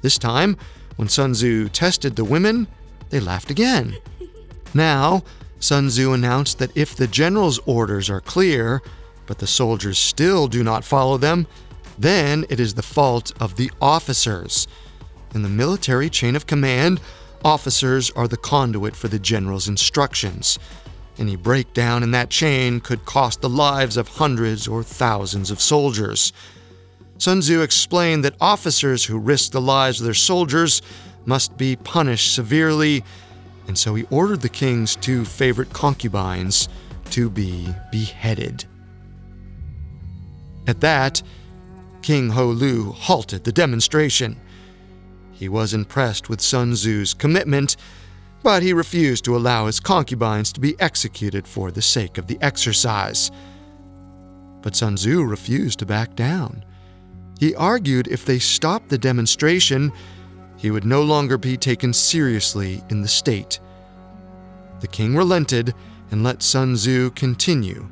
This 0.01 0.19
time, 0.19 0.57
when 0.95 1.09
Sun 1.09 1.33
Tzu 1.33 1.69
tested 1.69 2.15
the 2.15 2.23
women, 2.23 2.67
they 3.09 3.19
laughed 3.19 3.49
again. 3.49 3.97
Now, 4.73 5.23
Sun 5.59 5.87
Tzu 5.87 6.11
announced 6.11 6.59
that 6.59 6.75
if 6.75 6.95
the 6.95 7.07
general's 7.07 7.59
orders 7.59 8.09
are 8.09 8.19
clear, 8.19 8.81
but 9.25 9.37
the 9.39 9.47
soldiers 9.47 9.97
still 9.97 10.47
do 10.47 10.63
not 10.65 10.83
follow 10.83 11.17
them, 11.17 11.47
then 11.97 12.45
it 12.49 12.59
is 12.59 12.73
the 12.73 12.83
fault 12.83 13.31
of 13.39 13.55
the 13.55 13.71
officers. 13.81 14.67
In 15.33 15.43
the 15.43 15.49
military 15.49 16.09
chain 16.09 16.35
of 16.35 16.45
command, 16.45 16.99
officers 17.43 18.11
are 18.11 18.27
the 18.27 18.37
conduit 18.37 18.95
for 18.95 19.07
the 19.07 19.19
general's 19.19 19.67
instructions. 19.67 20.59
Any 21.17 21.35
breakdown 21.35 22.03
in 22.03 22.11
that 22.11 22.29
chain 22.29 22.79
could 22.79 23.05
cost 23.05 23.41
the 23.41 23.49
lives 23.49 23.97
of 23.97 24.07
hundreds 24.07 24.67
or 24.67 24.83
thousands 24.83 25.51
of 25.51 25.61
soldiers. 25.61 26.33
Sun 27.17 27.39
Tzu 27.39 27.61
explained 27.61 28.25
that 28.25 28.35
officers 28.41 29.05
who 29.05 29.17
risk 29.17 29.51
the 29.51 29.61
lives 29.61 29.99
of 29.99 30.05
their 30.05 30.13
soldiers 30.13 30.81
must 31.25 31.57
be 31.57 31.75
punished 31.77 32.33
severely 32.33 33.03
and 33.67 33.77
so 33.77 33.95
he 33.95 34.05
ordered 34.09 34.41
the 34.41 34.49
king's 34.49 34.95
two 34.95 35.25
favorite 35.25 35.71
concubines 35.73 36.69
to 37.11 37.29
be 37.29 37.67
beheaded. 37.91 38.65
At 40.67 40.81
that, 40.81 41.21
King 42.01 42.29
Ho 42.29 42.47
Lu 42.47 42.91
halted 42.91 43.43
the 43.43 43.51
demonstration. 43.51 44.39
He 45.35 45.49
was 45.49 45.73
impressed 45.73 46.29
with 46.29 46.39
Sun 46.39 46.75
Tzu's 46.75 47.13
commitment, 47.13 47.75
but 48.41 48.63
he 48.63 48.71
refused 48.71 49.25
to 49.25 49.35
allow 49.35 49.65
his 49.65 49.81
concubines 49.81 50.53
to 50.53 50.61
be 50.61 50.79
executed 50.79 51.45
for 51.45 51.71
the 51.71 51.81
sake 51.81 52.17
of 52.17 52.27
the 52.27 52.37
exercise. 52.41 53.31
But 54.61 54.77
Sun 54.77 54.95
Tzu 54.95 55.23
refused 55.23 55.79
to 55.79 55.85
back 55.85 56.15
down. 56.15 56.63
He 57.37 57.53
argued 57.53 58.07
if 58.07 58.23
they 58.23 58.39
stopped 58.39 58.87
the 58.87 58.97
demonstration, 58.97 59.91
he 60.55 60.71
would 60.71 60.85
no 60.85 61.03
longer 61.03 61.37
be 61.37 61.57
taken 61.57 61.91
seriously 61.91 62.81
in 62.89 63.01
the 63.01 63.07
state. 63.09 63.59
The 64.79 64.87
king 64.87 65.17
relented 65.17 65.73
and 66.11 66.23
let 66.23 66.43
Sun 66.43 66.75
Tzu 66.75 67.11
continue. 67.11 67.89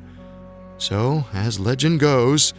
So, 0.78 1.26
as 1.34 1.60
legend 1.60 2.00
goes, 2.00 2.54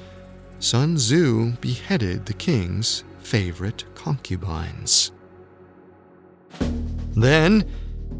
Sun 0.59 0.97
Tzu 0.97 1.53
beheaded 1.53 2.27
the 2.27 2.33
king's 2.33 3.03
favorite 3.19 3.83
concubines. 4.05 5.11
Then, 7.15 7.67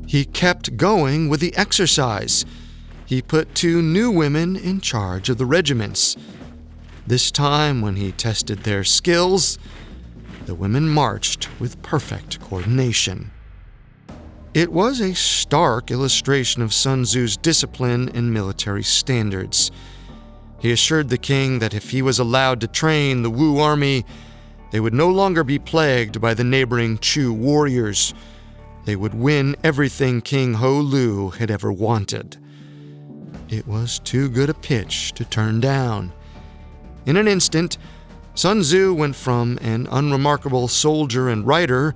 he 0.08 0.26
kept 0.26 0.78
going 0.78 1.30
with 1.30 1.40
the 1.42 1.56
exercise. 1.56 2.44
He 3.06 3.22
put 3.22 3.54
two 3.54 3.84
new 3.84 4.10
women 4.10 4.56
in 4.56 4.82
charge 4.82 5.30
of 5.30 5.38
the 5.38 5.46
regiments. 5.46 6.18
This 7.06 7.30
time, 7.30 7.82
when 7.82 7.98
he 7.98 8.12
tested 8.12 8.64
their 8.64 8.84
skills, 8.84 9.60
the 10.48 10.56
women 10.56 10.90
marched 10.90 11.50
with 11.60 11.80
perfect 11.84 12.42
coordination. 12.42 13.30
It 14.56 14.72
was 14.72 15.00
a 15.00 15.14
stark 15.14 15.92
illustration 15.92 16.64
of 16.64 16.74
Sun 16.74 17.04
Tzu's 17.04 17.38
discipline 17.38 18.10
and 18.16 18.34
military 18.34 18.84
standards. 18.84 19.70
He 20.60 20.72
assured 20.72 21.10
the 21.10 21.20
king 21.20 21.60
that 21.60 21.76
if 21.76 21.92
he 21.92 22.02
was 22.02 22.18
allowed 22.18 22.60
to 22.62 22.68
train 22.68 23.22
the 23.22 23.30
Wu 23.30 23.60
army, 23.60 24.04
they 24.76 24.82
would 24.82 24.94
no 24.94 25.08
longer 25.08 25.42
be 25.42 25.58
plagued 25.58 26.20
by 26.20 26.34
the 26.34 26.44
neighboring 26.44 26.98
Chu 26.98 27.32
warriors 27.32 28.14
they 28.84 28.98
would 28.98 29.14
win 29.14 29.56
everything 29.64 30.20
King 30.20 30.56
Ho 30.56 30.74
Lu 30.74 31.30
had 31.30 31.50
ever 31.50 31.72
wanted. 31.72 32.36
It 33.48 33.66
was 33.66 34.00
too 34.00 34.28
good 34.28 34.50
a 34.50 34.54
pitch 34.54 35.14
to 35.14 35.24
turn 35.24 35.62
down. 35.62 36.12
In 37.06 37.16
an 37.16 37.26
instant, 37.26 37.78
Sun 38.34 38.64
Tzu 38.64 38.94
went 38.94 39.16
from 39.16 39.58
an 39.62 39.88
unremarkable 39.92 40.68
soldier 40.68 41.30
and 41.30 41.48
writer 41.48 41.96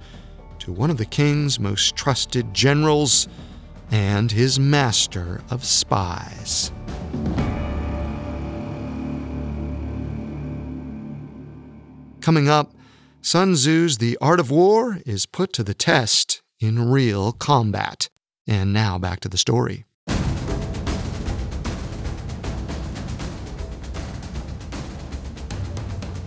to 0.59 0.71
one 0.71 0.89
of 0.89 0.95
the 0.95 1.05
king's 1.05 1.59
most 1.59 1.97
trusted 1.97 2.53
generals 2.53 3.27
and 3.91 4.31
his 4.31 4.57
master 4.57 5.41
of 5.51 5.65
spies. 5.65 6.71
Coming 12.21 12.49
up, 12.49 12.73
Sun 13.21 13.55
Tzu's 13.55 13.97
The 13.97 14.17
Art 14.21 14.39
of 14.39 14.51
War 14.51 14.99
is 15.05 15.25
put 15.25 15.53
to 15.53 15.63
the 15.63 15.73
test 15.73 16.41
in 16.59 16.91
real 16.91 17.31
combat. 17.31 18.09
And 18.45 18.73
now 18.73 18.97
back 18.97 19.21
to 19.21 19.29
the 19.29 19.37
story. 19.37 19.85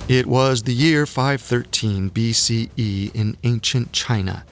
It 0.09 0.27
was 0.27 0.63
the 0.63 0.75
year 0.75 1.07
513 1.07 2.11
BCE 2.11 3.15
in 3.15 3.37
ancient 3.45 3.93
China. 3.93 4.45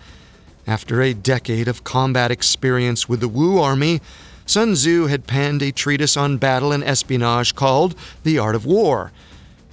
After 0.67 1.01
a 1.01 1.15
decade 1.15 1.69
of 1.69 1.85
combat 1.85 2.31
experience 2.31 3.09
with 3.09 3.21
the 3.21 3.29
Wu 3.29 3.59
army, 3.59 4.01
Sun 4.47 4.75
Tzu 4.75 5.07
had 5.07 5.27
penned 5.27 5.63
a 5.63 5.73
treatise 5.73 6.17
on 6.17 6.39
battle 6.39 6.71
and 6.73 6.85
espionage 6.85 7.55
called 7.55 7.95
The 8.25 8.39
Art 8.39 8.55
of 8.55 8.67
War. 8.67 9.11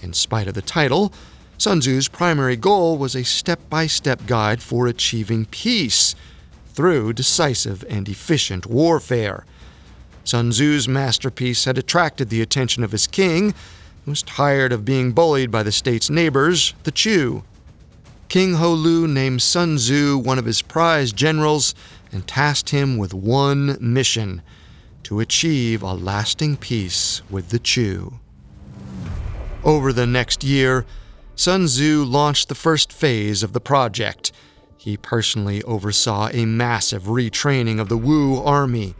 In 0.01 0.13
spite 0.13 0.47
of 0.47 0.53
the 0.53 0.61
title, 0.61 1.11
Sun 1.59 1.81
Tzu's 1.81 2.07
primary 2.07 2.55
goal 2.55 2.99
was 2.99 3.15
a 3.15 3.23
step 3.23 3.59
by 3.67 3.87
step 3.87 4.27
guide 4.27 4.61
for 4.61 4.85
achieving 4.85 5.45
peace 5.45 6.13
through 6.67 7.13
decisive 7.13 7.83
and 7.89 8.07
efficient 8.07 8.67
warfare. 8.67 9.43
Sun 10.23 10.51
Tzu's 10.51 10.87
masterpiece 10.87 11.65
had 11.65 11.79
attracted 11.79 12.29
the 12.29 12.43
attention 12.43 12.83
of 12.83 12.91
his 12.91 13.07
king, 13.07 13.55
who 14.05 14.11
was 14.11 14.21
tired 14.21 14.71
of 14.71 14.85
being 14.85 15.13
bullied 15.13 15.49
by 15.49 15.63
the 15.63 15.71
state's 15.71 16.11
neighbors, 16.11 16.75
the 16.83 16.91
Chu. 16.91 17.43
King 18.29 18.53
Ho 18.55 18.71
Lu 18.71 19.07
named 19.07 19.41
Sun 19.41 19.77
Tzu 19.77 20.19
one 20.19 20.37
of 20.37 20.45
his 20.45 20.61
prize 20.61 21.11
generals 21.11 21.73
and 22.11 22.27
tasked 22.27 22.69
him 22.69 22.97
with 22.97 23.15
one 23.15 23.77
mission 23.79 24.43
to 25.03 25.21
achieve 25.21 25.81
a 25.81 25.93
lasting 25.93 26.57
peace 26.57 27.23
with 27.31 27.49
the 27.49 27.59
Chu. 27.59 28.19
Over 29.63 29.91
the 29.91 30.05
next 30.05 30.43
year, 30.43 30.85
Sun 31.37 31.67
Tzu 31.67 32.03
launched 32.03 32.49
the 32.49 32.55
first 32.55 32.91
phase 32.91 33.43
of 33.43 33.53
the 33.53 33.61
project. 33.61 34.31
He 34.75 34.97
personally 34.97 35.61
oversaw 35.63 36.29
a 36.33 36.45
massive 36.45 37.03
retraining 37.03 37.79
of 37.79 37.89
the 37.89 37.97
Wu 37.97 38.41
army. 38.41 38.95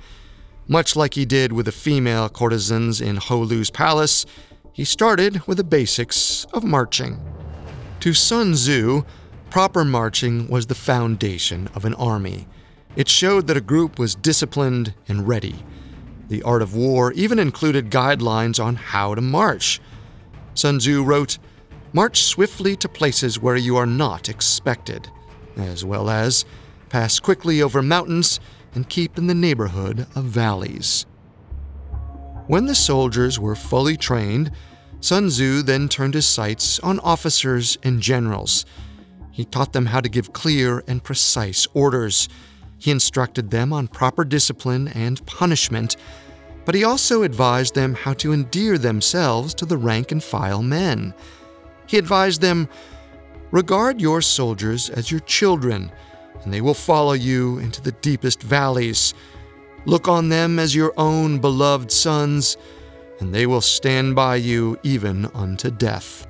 Much 0.67 0.95
like 0.95 1.15
he 1.15 1.25
did 1.25 1.51
with 1.51 1.65
the 1.65 1.71
female 1.71 2.29
courtesans 2.29 3.01
in 3.01 3.15
Ho 3.15 3.39
Lu's 3.39 3.71
palace, 3.71 4.23
he 4.71 4.83
started 4.83 5.47
with 5.47 5.57
the 5.57 5.63
basics 5.63 6.45
of 6.53 6.63
marching. 6.63 7.19
To 8.01 8.13
Sun 8.13 8.53
Tzu, 8.53 9.03
proper 9.49 9.83
marching 9.83 10.47
was 10.47 10.67
the 10.67 10.75
foundation 10.75 11.67
of 11.73 11.85
an 11.85 11.95
army. 11.95 12.47
It 12.95 13.09
showed 13.09 13.47
that 13.47 13.57
a 13.57 13.61
group 13.61 13.97
was 13.97 14.13
disciplined 14.13 14.93
and 15.07 15.27
ready. 15.27 15.55
The 16.27 16.43
art 16.43 16.61
of 16.61 16.75
war 16.75 17.11
even 17.13 17.39
included 17.39 17.89
guidelines 17.89 18.63
on 18.63 18.75
how 18.75 19.15
to 19.15 19.21
march. 19.21 19.81
Sun 20.53 20.77
Tzu 20.77 21.03
wrote, 21.03 21.39
March 21.97 22.21
swiftly 22.21 22.75
to 22.75 22.87
places 22.87 23.39
where 23.39 23.55
you 23.55 23.75
are 23.75 23.87
not 23.87 24.29
expected, 24.29 25.09
as 25.55 25.83
well 25.83 26.11
as 26.11 26.45
pass 26.89 27.19
quickly 27.19 27.59
over 27.59 27.81
mountains 27.81 28.39
and 28.75 28.87
keep 28.87 29.17
in 29.17 29.25
the 29.25 29.33
neighborhood 29.33 30.05
of 30.13 30.25
valleys. 30.25 31.07
When 32.45 32.67
the 32.67 32.75
soldiers 32.75 33.39
were 33.39 33.55
fully 33.55 33.97
trained, 33.97 34.51
Sun 34.99 35.29
Tzu 35.29 35.63
then 35.63 35.89
turned 35.89 36.13
his 36.13 36.27
sights 36.27 36.79
on 36.81 36.99
officers 36.99 37.79
and 37.81 37.99
generals. 37.99 38.63
He 39.31 39.43
taught 39.43 39.73
them 39.73 39.87
how 39.87 40.01
to 40.01 40.07
give 40.07 40.33
clear 40.33 40.83
and 40.87 41.03
precise 41.03 41.67
orders. 41.73 42.29
He 42.77 42.91
instructed 42.91 43.49
them 43.49 43.73
on 43.73 43.87
proper 43.87 44.23
discipline 44.23 44.87
and 44.89 45.25
punishment, 45.25 45.95
but 46.63 46.75
he 46.75 46.83
also 46.83 47.23
advised 47.23 47.73
them 47.73 47.95
how 47.95 48.13
to 48.13 48.33
endear 48.33 48.77
themselves 48.77 49.55
to 49.55 49.65
the 49.65 49.77
rank 49.77 50.11
and 50.11 50.23
file 50.23 50.61
men. 50.61 51.15
He 51.87 51.97
advised 51.97 52.41
them 52.41 52.69
Regard 53.51 54.01
your 54.01 54.21
soldiers 54.21 54.89
as 54.89 55.09
your 55.09 55.21
children, 55.21 55.89
and 56.43 56.53
they 56.53 56.59
will 56.59 56.73
follow 56.73 57.13
you 57.13 57.59
into 57.59 57.81
the 57.81 57.93
deepest 57.93 58.43
valleys. 58.43 59.13
Look 59.85 60.09
on 60.09 60.27
them 60.27 60.59
as 60.59 60.75
your 60.75 60.93
own 60.97 61.39
beloved 61.39 61.89
sons, 61.89 62.57
and 63.21 63.33
they 63.33 63.45
will 63.45 63.61
stand 63.61 64.15
by 64.15 64.35
you 64.35 64.77
even 64.83 65.27
unto 65.33 65.71
death. 65.71 66.27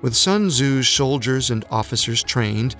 With 0.00 0.16
Sun 0.16 0.48
Tzu's 0.48 0.88
soldiers 0.88 1.50
and 1.50 1.66
officers 1.70 2.22
trained, 2.22 2.74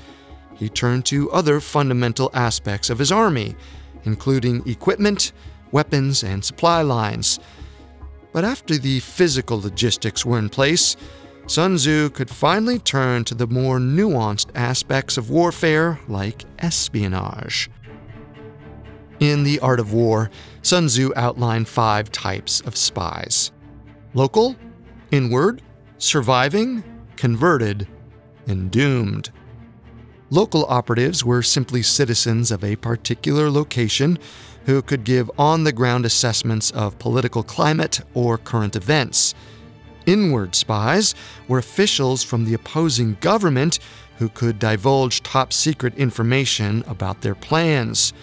he 0.54 0.70
turned 0.70 1.04
to 1.06 1.30
other 1.30 1.60
fundamental 1.60 2.30
aspects 2.32 2.88
of 2.88 2.98
his 2.98 3.12
army, 3.12 3.56
including 4.04 4.66
equipment, 4.66 5.32
weapons, 5.70 6.24
and 6.24 6.42
supply 6.42 6.80
lines. 6.80 7.38
But 8.32 8.44
after 8.44 8.78
the 8.78 9.00
physical 9.00 9.60
logistics 9.60 10.24
were 10.24 10.38
in 10.38 10.48
place, 10.48 10.96
Sun 11.48 11.76
Tzu 11.76 12.10
could 12.10 12.28
finally 12.28 12.78
turn 12.78 13.24
to 13.24 13.34
the 13.34 13.46
more 13.46 13.78
nuanced 13.78 14.50
aspects 14.54 15.16
of 15.16 15.30
warfare 15.30 15.98
like 16.06 16.44
espionage. 16.58 17.70
In 19.18 19.44
The 19.44 19.58
Art 19.60 19.80
of 19.80 19.94
War, 19.94 20.30
Sun 20.60 20.88
Tzu 20.88 21.10
outlined 21.16 21.66
five 21.66 22.12
types 22.12 22.60
of 22.60 22.76
spies 22.76 23.50
local, 24.12 24.56
inward, 25.10 25.62
surviving, 25.96 26.84
converted, 27.16 27.88
and 28.46 28.70
doomed. 28.70 29.30
Local 30.28 30.66
operatives 30.66 31.24
were 31.24 31.42
simply 31.42 31.82
citizens 31.82 32.50
of 32.50 32.62
a 32.62 32.76
particular 32.76 33.50
location 33.50 34.18
who 34.66 34.82
could 34.82 35.02
give 35.02 35.30
on 35.38 35.64
the 35.64 35.72
ground 35.72 36.04
assessments 36.04 36.70
of 36.72 36.98
political 36.98 37.42
climate 37.42 38.02
or 38.12 38.36
current 38.36 38.76
events. 38.76 39.34
Inward 40.08 40.54
spies 40.54 41.14
were 41.48 41.58
officials 41.58 42.22
from 42.22 42.46
the 42.46 42.54
opposing 42.54 43.18
government 43.20 43.78
who 44.16 44.30
could 44.30 44.58
divulge 44.58 45.22
top 45.22 45.52
secret 45.52 45.94
information 45.96 46.82
about 46.86 47.20
their 47.20 47.34
plans. 47.34 48.14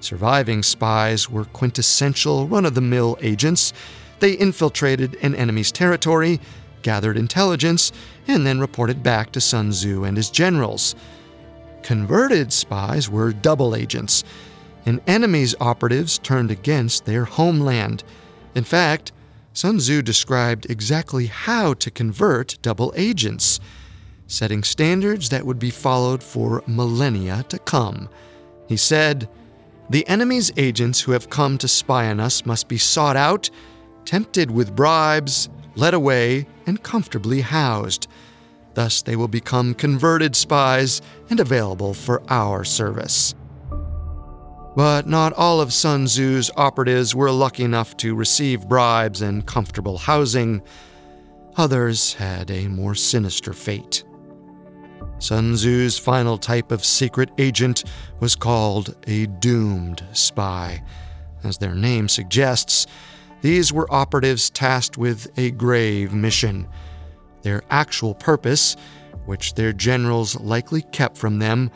Surviving 0.00 0.62
spies 0.62 1.28
were 1.28 1.44
quintessential 1.44 2.48
run 2.48 2.64
of 2.64 2.74
the 2.74 2.80
mill 2.80 3.18
agents. 3.20 3.74
They 4.20 4.32
infiltrated 4.32 5.18
an 5.20 5.34
enemy's 5.34 5.70
territory, 5.70 6.40
gathered 6.80 7.18
intelligence, 7.18 7.92
and 8.26 8.46
then 8.46 8.58
reported 8.58 9.02
back 9.02 9.32
to 9.32 9.40
Sun 9.42 9.72
Tzu 9.72 10.04
and 10.04 10.16
his 10.16 10.30
generals. 10.30 10.94
Converted 11.82 12.54
spies 12.54 13.10
were 13.10 13.34
double 13.34 13.76
agents. 13.76 14.24
An 14.86 15.02
enemy's 15.06 15.54
operatives 15.60 16.16
turned 16.16 16.50
against 16.50 17.04
their 17.04 17.26
homeland. 17.26 18.02
In 18.54 18.64
fact, 18.64 19.12
Sun 19.54 19.78
Tzu 19.78 20.00
described 20.00 20.70
exactly 20.70 21.26
how 21.26 21.74
to 21.74 21.90
convert 21.90 22.56
double 22.62 22.92
agents, 22.96 23.60
setting 24.26 24.62
standards 24.62 25.28
that 25.28 25.44
would 25.44 25.58
be 25.58 25.70
followed 25.70 26.22
for 26.22 26.62
millennia 26.66 27.44
to 27.50 27.58
come. 27.58 28.08
He 28.66 28.78
said, 28.78 29.28
The 29.90 30.08
enemy's 30.08 30.50
agents 30.56 31.00
who 31.00 31.12
have 31.12 31.28
come 31.28 31.58
to 31.58 31.68
spy 31.68 32.08
on 32.08 32.18
us 32.18 32.46
must 32.46 32.66
be 32.66 32.78
sought 32.78 33.16
out, 33.16 33.50
tempted 34.06 34.50
with 34.50 34.74
bribes, 34.74 35.50
led 35.76 35.92
away, 35.92 36.46
and 36.66 36.82
comfortably 36.82 37.42
housed. 37.42 38.08
Thus, 38.72 39.02
they 39.02 39.16
will 39.16 39.28
become 39.28 39.74
converted 39.74 40.34
spies 40.34 41.02
and 41.28 41.40
available 41.40 41.92
for 41.92 42.22
our 42.30 42.64
service. 42.64 43.34
But 44.74 45.06
not 45.06 45.34
all 45.34 45.60
of 45.60 45.72
Sun 45.72 46.06
Tzu's 46.06 46.50
operatives 46.56 47.14
were 47.14 47.30
lucky 47.30 47.62
enough 47.62 47.96
to 47.98 48.14
receive 48.14 48.68
bribes 48.68 49.20
and 49.20 49.46
comfortable 49.46 49.98
housing. 49.98 50.62
Others 51.56 52.14
had 52.14 52.50
a 52.50 52.68
more 52.68 52.94
sinister 52.94 53.52
fate. 53.52 54.04
Sun 55.18 55.56
Tzu's 55.56 55.98
final 55.98 56.38
type 56.38 56.72
of 56.72 56.84
secret 56.84 57.30
agent 57.36 57.84
was 58.20 58.34
called 58.34 58.96
a 59.06 59.26
doomed 59.26 60.04
spy. 60.12 60.82
As 61.44 61.58
their 61.58 61.74
name 61.74 62.08
suggests, 62.08 62.86
these 63.42 63.72
were 63.72 63.92
operatives 63.92 64.48
tasked 64.48 64.96
with 64.96 65.30
a 65.36 65.50
grave 65.50 66.14
mission. 66.14 66.66
Their 67.42 67.62
actual 67.70 68.14
purpose, 68.14 68.76
which 69.26 69.54
their 69.54 69.72
generals 69.72 70.40
likely 70.40 70.82
kept 70.82 71.18
from 71.18 71.38
them, 71.38 71.70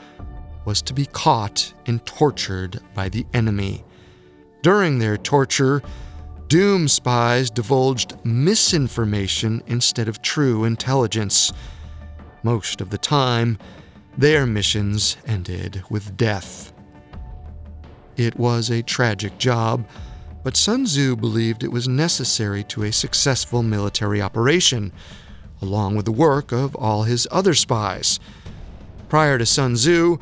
was 0.67 0.83
to 0.83 0.93
be 0.93 1.07
caught 1.07 1.73
and 1.87 2.05
tortured 2.05 2.81
by 2.93 3.09
the 3.09 3.25
enemy. 3.33 3.83
During 4.63 4.99
their 4.99 5.17
torture, 5.17 5.81
Doom 6.49 6.89
spies 6.89 7.51
divulged 7.51 8.17
misinformation 8.25 9.63
instead 9.67 10.09
of 10.09 10.21
true 10.21 10.65
intelligence. 10.65 11.53
Most 12.43 12.81
of 12.81 12.91
the 12.91 12.99
time, 12.99 13.59
their 14.19 14.45
missions 14.45 15.17
ended 15.27 15.83
with 15.89 16.17
death. 16.17 16.73
It 18.17 18.39
was 18.39 18.71
a 18.71 18.83
tragic 18.83 19.39
job, 19.39 19.89
but 20.43 20.57
Sun 20.57 20.85
Tzu 20.85 21.17
believed 21.17 21.65
it 21.65 21.73
was 21.73 21.89
necessary 21.89 22.65
to 22.65 22.85
a 22.85 22.93
successful 22.93 23.63
military 23.63 24.23
operation, 24.23 24.93
along 25.61 25.97
with 25.97 26.07
the 26.07 26.13
work 26.13 26.53
of 26.53 26.75
all 26.77 27.03
his 27.03 27.27
other 27.31 27.55
spies. 27.55 28.21
Prior 29.09 29.39
to 29.39 29.47
Sun 29.47 29.75
Tzu, 29.75 30.19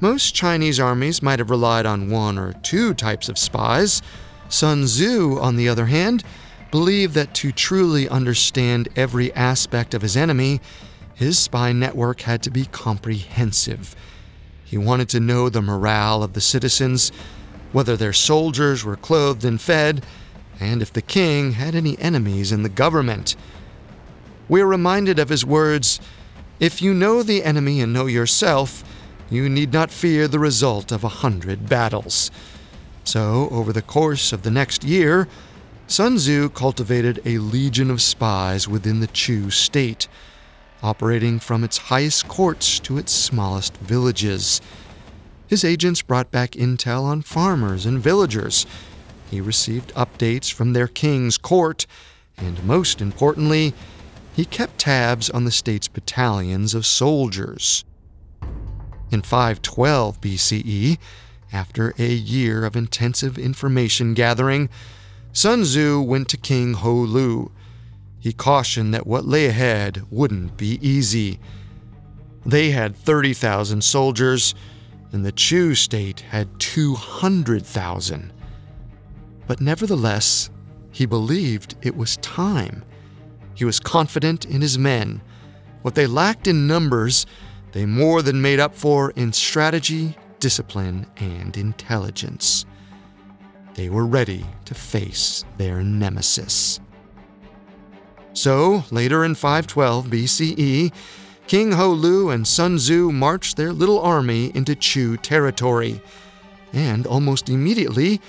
most 0.00 0.34
Chinese 0.34 0.78
armies 0.78 1.22
might 1.22 1.40
have 1.40 1.50
relied 1.50 1.86
on 1.86 2.10
one 2.10 2.38
or 2.38 2.52
two 2.52 2.94
types 2.94 3.28
of 3.28 3.38
spies. 3.38 4.00
Sun 4.48 4.84
Tzu, 4.84 5.38
on 5.40 5.56
the 5.56 5.68
other 5.68 5.86
hand, 5.86 6.22
believed 6.70 7.14
that 7.14 7.34
to 7.34 7.50
truly 7.50 8.08
understand 8.08 8.88
every 8.94 9.32
aspect 9.34 9.94
of 9.94 10.02
his 10.02 10.16
enemy, 10.16 10.60
his 11.14 11.38
spy 11.38 11.72
network 11.72 12.20
had 12.20 12.42
to 12.44 12.50
be 12.50 12.66
comprehensive. 12.66 13.96
He 14.64 14.78
wanted 14.78 15.08
to 15.10 15.20
know 15.20 15.48
the 15.48 15.62
morale 15.62 16.22
of 16.22 16.34
the 16.34 16.40
citizens, 16.40 17.10
whether 17.72 17.96
their 17.96 18.12
soldiers 18.12 18.84
were 18.84 18.96
clothed 18.96 19.44
and 19.44 19.60
fed, 19.60 20.04
and 20.60 20.80
if 20.80 20.92
the 20.92 21.02
king 21.02 21.52
had 21.52 21.74
any 21.74 21.98
enemies 21.98 22.52
in 22.52 22.62
the 22.62 22.68
government. 22.68 23.34
We 24.48 24.60
are 24.60 24.66
reminded 24.66 25.18
of 25.18 25.28
his 25.28 25.44
words 25.44 26.00
If 26.60 26.82
you 26.82 26.94
know 26.94 27.22
the 27.22 27.44
enemy 27.44 27.80
and 27.80 27.92
know 27.92 28.06
yourself, 28.06 28.84
you 29.30 29.48
need 29.48 29.72
not 29.72 29.90
fear 29.90 30.26
the 30.26 30.38
result 30.38 30.90
of 30.90 31.04
a 31.04 31.08
hundred 31.08 31.68
battles. 31.68 32.30
So, 33.04 33.48
over 33.50 33.72
the 33.72 33.82
course 33.82 34.32
of 34.32 34.42
the 34.42 34.50
next 34.50 34.84
year, 34.84 35.28
Sun 35.86 36.16
Tzu 36.16 36.50
cultivated 36.50 37.22
a 37.24 37.38
legion 37.38 37.90
of 37.90 38.02
spies 38.02 38.68
within 38.68 39.00
the 39.00 39.06
Chu 39.06 39.50
state, 39.50 40.06
operating 40.82 41.38
from 41.38 41.64
its 41.64 41.78
highest 41.78 42.28
courts 42.28 42.78
to 42.80 42.98
its 42.98 43.12
smallest 43.12 43.76
villages. 43.78 44.60
His 45.46 45.64
agents 45.64 46.02
brought 46.02 46.30
back 46.30 46.50
intel 46.50 47.04
on 47.04 47.22
farmers 47.22 47.86
and 47.86 47.98
villagers. 47.98 48.66
He 49.30 49.40
received 49.40 49.94
updates 49.94 50.52
from 50.52 50.74
their 50.74 50.88
king's 50.88 51.38
court, 51.38 51.86
and 52.36 52.62
most 52.64 53.00
importantly, 53.00 53.72
he 54.36 54.44
kept 54.44 54.78
tabs 54.78 55.30
on 55.30 55.44
the 55.44 55.50
state's 55.50 55.88
battalions 55.88 56.74
of 56.74 56.84
soldiers. 56.84 57.84
In 59.10 59.22
512 59.22 60.20
BCE, 60.20 60.98
after 61.52 61.94
a 61.98 62.08
year 62.08 62.64
of 62.64 62.76
intensive 62.76 63.38
information 63.38 64.12
gathering, 64.14 64.68
Sun 65.32 65.62
Tzu 65.62 66.00
went 66.02 66.28
to 66.28 66.36
King 66.36 66.74
Ho 66.74 66.92
Lu. 66.94 67.50
He 68.18 68.32
cautioned 68.32 68.92
that 68.92 69.06
what 69.06 69.24
lay 69.24 69.46
ahead 69.46 70.02
wouldn't 70.10 70.56
be 70.56 70.78
easy. 70.86 71.38
They 72.44 72.70
had 72.70 72.96
30,000 72.96 73.82
soldiers, 73.82 74.54
and 75.12 75.24
the 75.24 75.32
Chu 75.32 75.74
state 75.74 76.20
had 76.20 76.58
200,000. 76.58 78.32
But 79.46 79.60
nevertheless, 79.60 80.50
he 80.90 81.06
believed 81.06 81.76
it 81.80 81.96
was 81.96 82.18
time. 82.18 82.84
He 83.54 83.64
was 83.64 83.80
confident 83.80 84.44
in 84.44 84.60
his 84.60 84.78
men. 84.78 85.22
What 85.82 85.94
they 85.94 86.06
lacked 86.06 86.46
in 86.46 86.66
numbers, 86.66 87.24
they 87.72 87.86
more 87.86 88.22
than 88.22 88.40
made 88.40 88.60
up 88.60 88.74
for 88.74 89.10
in 89.12 89.32
strategy, 89.32 90.16
discipline, 90.40 91.06
and 91.16 91.56
intelligence. 91.56 92.64
They 93.74 93.88
were 93.88 94.06
ready 94.06 94.44
to 94.64 94.74
face 94.74 95.44
their 95.56 95.82
nemesis. 95.82 96.80
So, 98.32 98.84
later 98.90 99.24
in 99.24 99.34
512 99.34 100.06
BCE, 100.06 100.92
King 101.46 101.72
Ho 101.72 101.90
Lu 101.90 102.30
and 102.30 102.46
Sun 102.46 102.76
Tzu 102.76 103.10
marched 103.10 103.56
their 103.56 103.72
little 103.72 104.00
army 104.00 104.52
into 104.54 104.74
Chu 104.74 105.16
territory, 105.16 106.00
and 106.72 107.06
almost 107.06 107.48
immediately, 107.48 108.20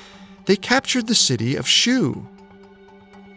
they 0.46 0.56
captured 0.56 1.08
the 1.08 1.16
city 1.16 1.56
of 1.56 1.68
Shu. 1.68 2.26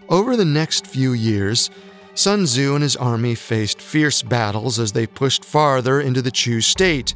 Over 0.08 0.36
the 0.36 0.44
next 0.44 0.86
few 0.86 1.12
years, 1.12 1.70
Sun 2.14 2.44
Tzu 2.44 2.74
and 2.74 2.82
his 2.82 2.96
army 2.96 3.34
faced 3.34 3.80
fierce 3.80 4.22
battles 4.22 4.78
as 4.78 4.92
they 4.92 5.06
pushed 5.06 5.44
farther 5.44 6.00
into 6.00 6.22
the 6.22 6.30
Chu 6.30 6.60
state. 6.60 7.14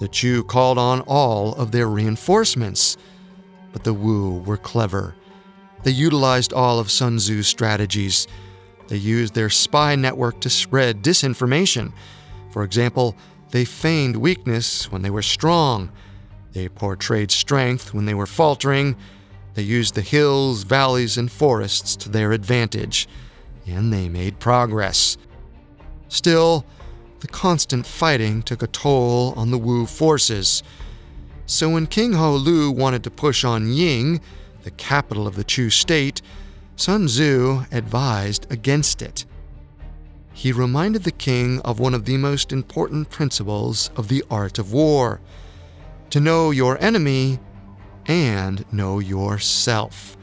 The 0.00 0.08
Chu 0.08 0.42
called 0.44 0.78
on 0.78 1.00
all 1.02 1.54
of 1.54 1.70
their 1.72 1.88
reinforcements, 1.88 2.96
but 3.72 3.84
the 3.84 3.94
Wu 3.94 4.38
were 4.40 4.56
clever. 4.56 5.14
They 5.82 5.90
utilized 5.90 6.52
all 6.52 6.78
of 6.78 6.90
Sun 6.90 7.18
Tzu's 7.18 7.46
strategies 7.46 8.26
they 8.88 8.96
used 8.96 9.34
their 9.34 9.50
spy 9.50 9.96
network 9.96 10.40
to 10.40 10.50
spread 10.50 11.02
disinformation. 11.02 11.92
For 12.50 12.62
example, 12.62 13.16
they 13.50 13.64
feigned 13.64 14.16
weakness 14.16 14.90
when 14.90 15.02
they 15.02 15.10
were 15.10 15.22
strong. 15.22 15.90
They 16.52 16.68
portrayed 16.68 17.30
strength 17.30 17.92
when 17.92 18.06
they 18.06 18.14
were 18.14 18.26
faltering. 18.26 18.96
They 19.54 19.62
used 19.62 19.94
the 19.94 20.02
hills, 20.02 20.62
valleys, 20.62 21.18
and 21.18 21.30
forests 21.30 21.96
to 21.96 22.08
their 22.08 22.32
advantage. 22.32 23.08
And 23.66 23.92
they 23.92 24.08
made 24.08 24.38
progress. 24.38 25.16
Still, 26.08 26.64
the 27.20 27.26
constant 27.26 27.86
fighting 27.86 28.42
took 28.42 28.62
a 28.62 28.68
toll 28.68 29.34
on 29.36 29.50
the 29.50 29.58
Wu 29.58 29.86
forces. 29.86 30.62
So 31.46 31.70
when 31.70 31.86
King 31.86 32.12
Ho 32.12 32.34
Lu 32.36 32.70
wanted 32.70 33.02
to 33.04 33.10
push 33.10 33.44
on 33.44 33.72
Ying, 33.72 34.20
the 34.62 34.70
capital 34.72 35.26
of 35.26 35.36
the 35.36 35.44
Chu 35.44 35.70
state, 35.70 36.22
Sun 36.76 37.06
Tzu 37.06 37.64
advised 37.72 38.46
against 38.50 39.00
it. 39.00 39.24
He 40.32 40.52
reminded 40.52 41.04
the 41.04 41.12
king 41.12 41.60
of 41.62 41.80
one 41.80 41.94
of 41.94 42.04
the 42.04 42.18
most 42.18 42.52
important 42.52 43.08
principles 43.08 43.90
of 43.96 44.08
the 44.08 44.22
art 44.30 44.58
of 44.58 44.72
war 44.72 45.20
to 46.10 46.20
know 46.20 46.50
your 46.50 46.76
enemy 46.82 47.38
and 48.06 48.70
know 48.70 48.98
yourself. 48.98 50.16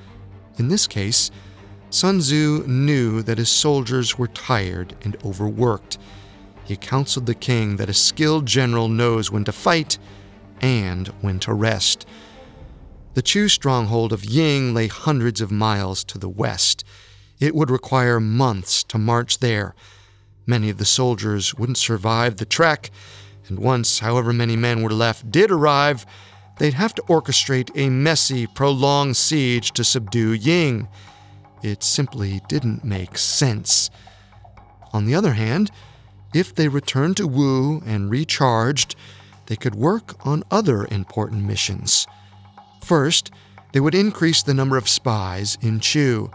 In 0.57 0.67
this 0.67 0.85
case, 0.85 1.31
Sun 1.93 2.21
Tzu 2.21 2.63
knew 2.65 3.21
that 3.21 3.37
his 3.37 3.49
soldiers 3.49 4.17
were 4.17 4.27
tired 4.27 4.95
and 5.03 5.15
overworked. 5.23 5.99
He 6.63 6.75
counseled 6.75 7.27
the 7.27 7.35
king 7.35 7.75
that 7.75 7.87
a 7.87 7.93
skilled 7.93 8.47
general 8.47 8.87
knows 8.87 9.29
when 9.29 9.43
to 9.43 9.51
fight 9.51 9.99
and 10.59 11.09
when 11.21 11.37
to 11.41 11.53
rest. 11.53 12.07
The 13.13 13.21
Chu 13.21 13.47
stronghold 13.47 14.11
of 14.11 14.25
Ying 14.25 14.73
lay 14.73 14.87
hundreds 14.87 15.39
of 15.39 15.51
miles 15.51 16.03
to 16.05 16.17
the 16.17 16.27
west. 16.27 16.83
It 17.39 17.53
would 17.53 17.69
require 17.69 18.19
months 18.19 18.83
to 18.85 18.97
march 18.97 19.37
there. 19.37 19.75
Many 20.47 20.71
of 20.71 20.79
the 20.79 20.85
soldiers 20.85 21.53
wouldn't 21.53 21.77
survive 21.77 22.37
the 22.37 22.45
trek, 22.45 22.89
and 23.47 23.59
once 23.59 23.99
however 23.99 24.33
many 24.33 24.55
men 24.55 24.81
were 24.81 24.89
left 24.89 25.29
did 25.29 25.51
arrive, 25.51 26.07
they'd 26.57 26.73
have 26.73 26.95
to 26.95 27.03
orchestrate 27.03 27.69
a 27.75 27.89
messy, 27.89 28.47
prolonged 28.47 29.15
siege 29.15 29.69
to 29.73 29.83
subdue 29.83 30.31
Ying. 30.31 30.87
It 31.63 31.81
simply 31.81 32.41
didn't 32.49 32.83
make 32.83 33.17
sense. 33.17 33.89
On 34.91 35.05
the 35.05 35.15
other 35.15 35.33
hand, 35.33 35.71
if 36.33 36.53
they 36.53 36.67
returned 36.67 37.17
to 37.17 37.27
Wu 37.27 37.81
and 37.85 38.11
recharged, 38.11 38.95
they 39.47 39.55
could 39.55 39.75
work 39.75 40.15
on 40.25 40.43
other 40.51 40.85
important 40.91 41.45
missions. 41.45 42.05
First, 42.83 43.31
they 43.71 43.79
would 43.79 43.95
increase 43.95 44.43
the 44.43 44.53
number 44.53 44.77
of 44.77 44.89
spies 44.89 45.57
in 45.61 45.79
Chu. 45.79 46.29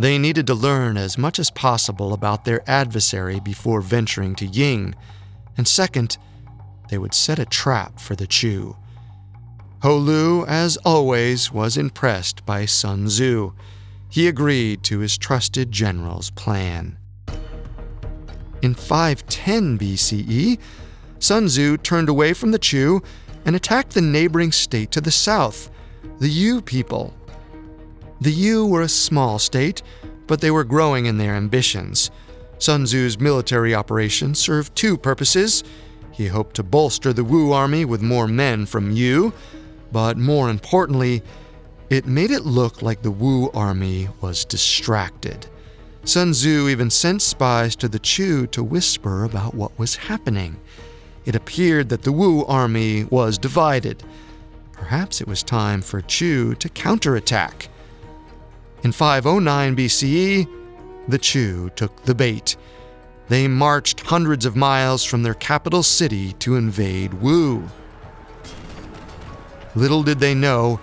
They 0.00 0.18
needed 0.18 0.46
to 0.46 0.54
learn 0.54 0.96
as 0.96 1.18
much 1.18 1.38
as 1.38 1.50
possible 1.50 2.12
about 2.12 2.44
their 2.44 2.62
adversary 2.68 3.40
before 3.40 3.82
venturing 3.82 4.34
to 4.36 4.46
Ying. 4.46 4.94
And 5.56 5.68
second, 5.68 6.16
they 6.88 6.96
would 6.98 7.14
set 7.14 7.38
a 7.38 7.44
trap 7.44 8.00
for 8.00 8.16
the 8.16 8.26
Chu. 8.26 8.76
Ho 9.82 9.96
Lu, 9.96 10.44
as 10.46 10.76
always, 10.78 11.52
was 11.52 11.76
impressed 11.76 12.44
by 12.46 12.64
Sun 12.64 13.06
Tzu. 13.06 13.52
He 14.10 14.26
agreed 14.26 14.82
to 14.84 14.98
his 14.98 15.16
trusted 15.16 15.70
general's 15.70 16.30
plan. 16.30 16.98
In 18.60 18.74
510 18.74 19.78
BCE, 19.78 20.58
Sun 21.20 21.46
Tzu 21.46 21.76
turned 21.78 22.08
away 22.08 22.32
from 22.32 22.50
the 22.50 22.58
Chu 22.58 23.02
and 23.46 23.54
attacked 23.54 23.94
the 23.94 24.02
neighboring 24.02 24.52
state 24.52 24.90
to 24.90 25.00
the 25.00 25.12
south, 25.12 25.70
the 26.18 26.28
Yu 26.28 26.60
people. 26.60 27.14
The 28.20 28.32
Yu 28.32 28.66
were 28.66 28.82
a 28.82 28.88
small 28.88 29.38
state, 29.38 29.80
but 30.26 30.40
they 30.40 30.50
were 30.50 30.64
growing 30.64 31.06
in 31.06 31.16
their 31.16 31.36
ambitions. 31.36 32.10
Sun 32.58 32.84
Tzu's 32.84 33.18
military 33.18 33.74
operation 33.74 34.34
served 34.34 34.74
two 34.74 34.98
purposes. 34.98 35.62
He 36.10 36.26
hoped 36.26 36.56
to 36.56 36.62
bolster 36.62 37.12
the 37.12 37.24
Wu 37.24 37.52
army 37.52 37.84
with 37.84 38.02
more 38.02 38.26
men 38.26 38.66
from 38.66 38.90
Yu, 38.90 39.32
but 39.92 40.18
more 40.18 40.50
importantly, 40.50 41.22
it 41.90 42.06
made 42.06 42.30
it 42.30 42.46
look 42.46 42.82
like 42.82 43.02
the 43.02 43.10
Wu 43.10 43.50
army 43.50 44.08
was 44.20 44.44
distracted. 44.44 45.46
Sun 46.04 46.32
Tzu 46.32 46.68
even 46.68 46.88
sent 46.88 47.20
spies 47.20 47.74
to 47.76 47.88
the 47.88 47.98
Chu 47.98 48.46
to 48.48 48.62
whisper 48.62 49.24
about 49.24 49.54
what 49.54 49.76
was 49.76 49.96
happening. 49.96 50.56
It 51.24 51.34
appeared 51.34 51.88
that 51.88 52.02
the 52.02 52.12
Wu 52.12 52.44
army 52.46 53.04
was 53.04 53.38
divided. 53.38 54.04
Perhaps 54.72 55.20
it 55.20 55.26
was 55.26 55.42
time 55.42 55.82
for 55.82 56.00
Chu 56.00 56.54
to 56.54 56.68
counterattack. 56.68 57.68
In 58.82 58.92
509 58.92 59.76
BCE, 59.76 60.48
the 61.08 61.18
Chu 61.18 61.70
took 61.74 62.04
the 62.04 62.14
bait. 62.14 62.56
They 63.28 63.48
marched 63.48 64.00
hundreds 64.00 64.46
of 64.46 64.56
miles 64.56 65.04
from 65.04 65.22
their 65.22 65.34
capital 65.34 65.82
city 65.82 66.32
to 66.34 66.56
invade 66.56 67.14
Wu. 67.14 67.68
Little 69.74 70.02
did 70.02 70.18
they 70.18 70.34
know, 70.34 70.80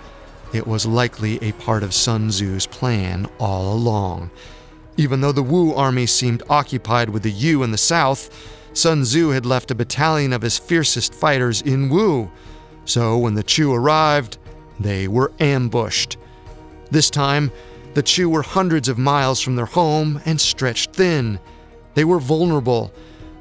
it 0.52 0.66
was 0.66 0.86
likely 0.86 1.38
a 1.42 1.52
part 1.52 1.82
of 1.82 1.94
Sun 1.94 2.30
Tzu's 2.30 2.66
plan 2.66 3.26
all 3.38 3.72
along. 3.72 4.30
Even 4.96 5.20
though 5.20 5.32
the 5.32 5.42
Wu 5.42 5.74
army 5.74 6.06
seemed 6.06 6.42
occupied 6.48 7.10
with 7.10 7.22
the 7.22 7.30
Yu 7.30 7.62
in 7.62 7.70
the 7.70 7.78
south, 7.78 8.30
Sun 8.72 9.02
Tzu 9.02 9.30
had 9.30 9.46
left 9.46 9.70
a 9.70 9.74
battalion 9.74 10.32
of 10.32 10.42
his 10.42 10.58
fiercest 10.58 11.14
fighters 11.14 11.62
in 11.62 11.88
Wu. 11.88 12.30
So 12.84 13.18
when 13.18 13.34
the 13.34 13.42
Chu 13.42 13.72
arrived, 13.72 14.38
they 14.80 15.08
were 15.08 15.32
ambushed. 15.40 16.16
This 16.90 17.10
time, 17.10 17.50
the 17.94 18.02
Chu 18.02 18.30
were 18.30 18.42
hundreds 18.42 18.88
of 18.88 18.98
miles 18.98 19.40
from 19.40 19.56
their 19.56 19.66
home 19.66 20.20
and 20.24 20.40
stretched 20.40 20.92
thin. 20.92 21.38
They 21.94 22.04
were 22.04 22.20
vulnerable. 22.20 22.92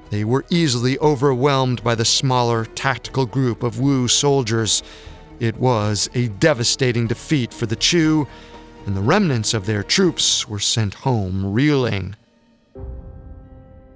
They 0.10 0.24
were 0.24 0.46
easily 0.50 0.98
overwhelmed 1.00 1.84
by 1.84 1.96
the 1.96 2.06
smaller 2.06 2.65
tactical 2.65 3.26
group 3.26 3.63
of 3.63 3.80
Wu 3.80 4.08
soldiers. 4.08 4.84
It 5.39 5.58
was 5.58 6.10
a 6.15 6.30
devastating 6.30 7.06
defeat 7.08 7.54
for 7.54 7.67
the 7.67 7.76
Chu, 7.76 8.28
and 8.86 8.97
the 8.97 9.02
remnants 9.02 9.54
of 9.54 9.65
their 9.65 9.84
troops 9.84 10.47
were 10.47 10.60
sent 10.60 10.95
home 10.95 11.54
reeling. 11.54 12.15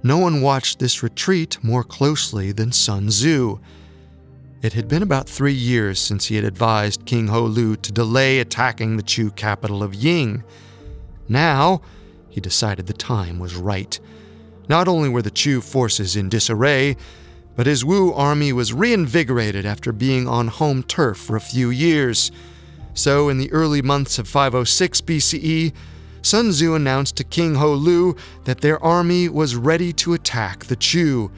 No 0.04 0.18
one 0.18 0.40
watched 0.40 0.78
this 0.78 1.02
retreat 1.02 1.58
more 1.62 1.82
closely 1.82 2.52
than 2.52 2.70
Sun 2.70 3.08
Tzu. 3.08 3.58
It 4.62 4.72
had 4.74 4.86
been 4.86 5.02
about 5.02 5.28
three 5.28 5.52
years 5.52 5.98
since 5.98 6.26
he 6.26 6.36
had 6.36 6.44
advised 6.44 7.06
King 7.06 7.26
Ho 7.28 7.42
Lu 7.42 7.74
to 7.76 7.92
delay 7.92 8.38
attacking 8.38 8.96
the 8.96 9.02
Chu 9.02 9.30
capital 9.32 9.82
of 9.82 9.94
Ying. 9.94 10.44
Now, 11.28 11.82
he 12.28 12.40
decided 12.40 12.86
the 12.86 12.92
time 12.92 13.40
was 13.40 13.56
right. 13.56 13.98
Not 14.68 14.86
only 14.86 15.08
were 15.08 15.22
the 15.22 15.30
Chu 15.30 15.60
forces 15.60 16.14
in 16.14 16.28
disarray, 16.28 16.96
but 17.54 17.66
his 17.66 17.84
Wu 17.84 18.12
army 18.12 18.52
was 18.52 18.72
reinvigorated 18.72 19.66
after 19.66 19.92
being 19.92 20.26
on 20.26 20.48
home 20.48 20.82
turf 20.82 21.18
for 21.18 21.36
a 21.36 21.40
few 21.40 21.70
years. 21.70 22.30
So, 22.94 23.28
in 23.28 23.38
the 23.38 23.52
early 23.52 23.82
months 23.82 24.18
of 24.18 24.28
506 24.28 25.00
BCE, 25.02 25.72
Sun 26.22 26.50
Tzu 26.50 26.74
announced 26.74 27.16
to 27.16 27.24
King 27.24 27.56
Ho 27.56 27.74
Lu 27.74 28.14
that 28.44 28.60
their 28.60 28.82
army 28.82 29.28
was 29.28 29.56
ready 29.56 29.92
to 29.94 30.14
attack 30.14 30.64
the 30.64 30.76
Chu 30.76 31.30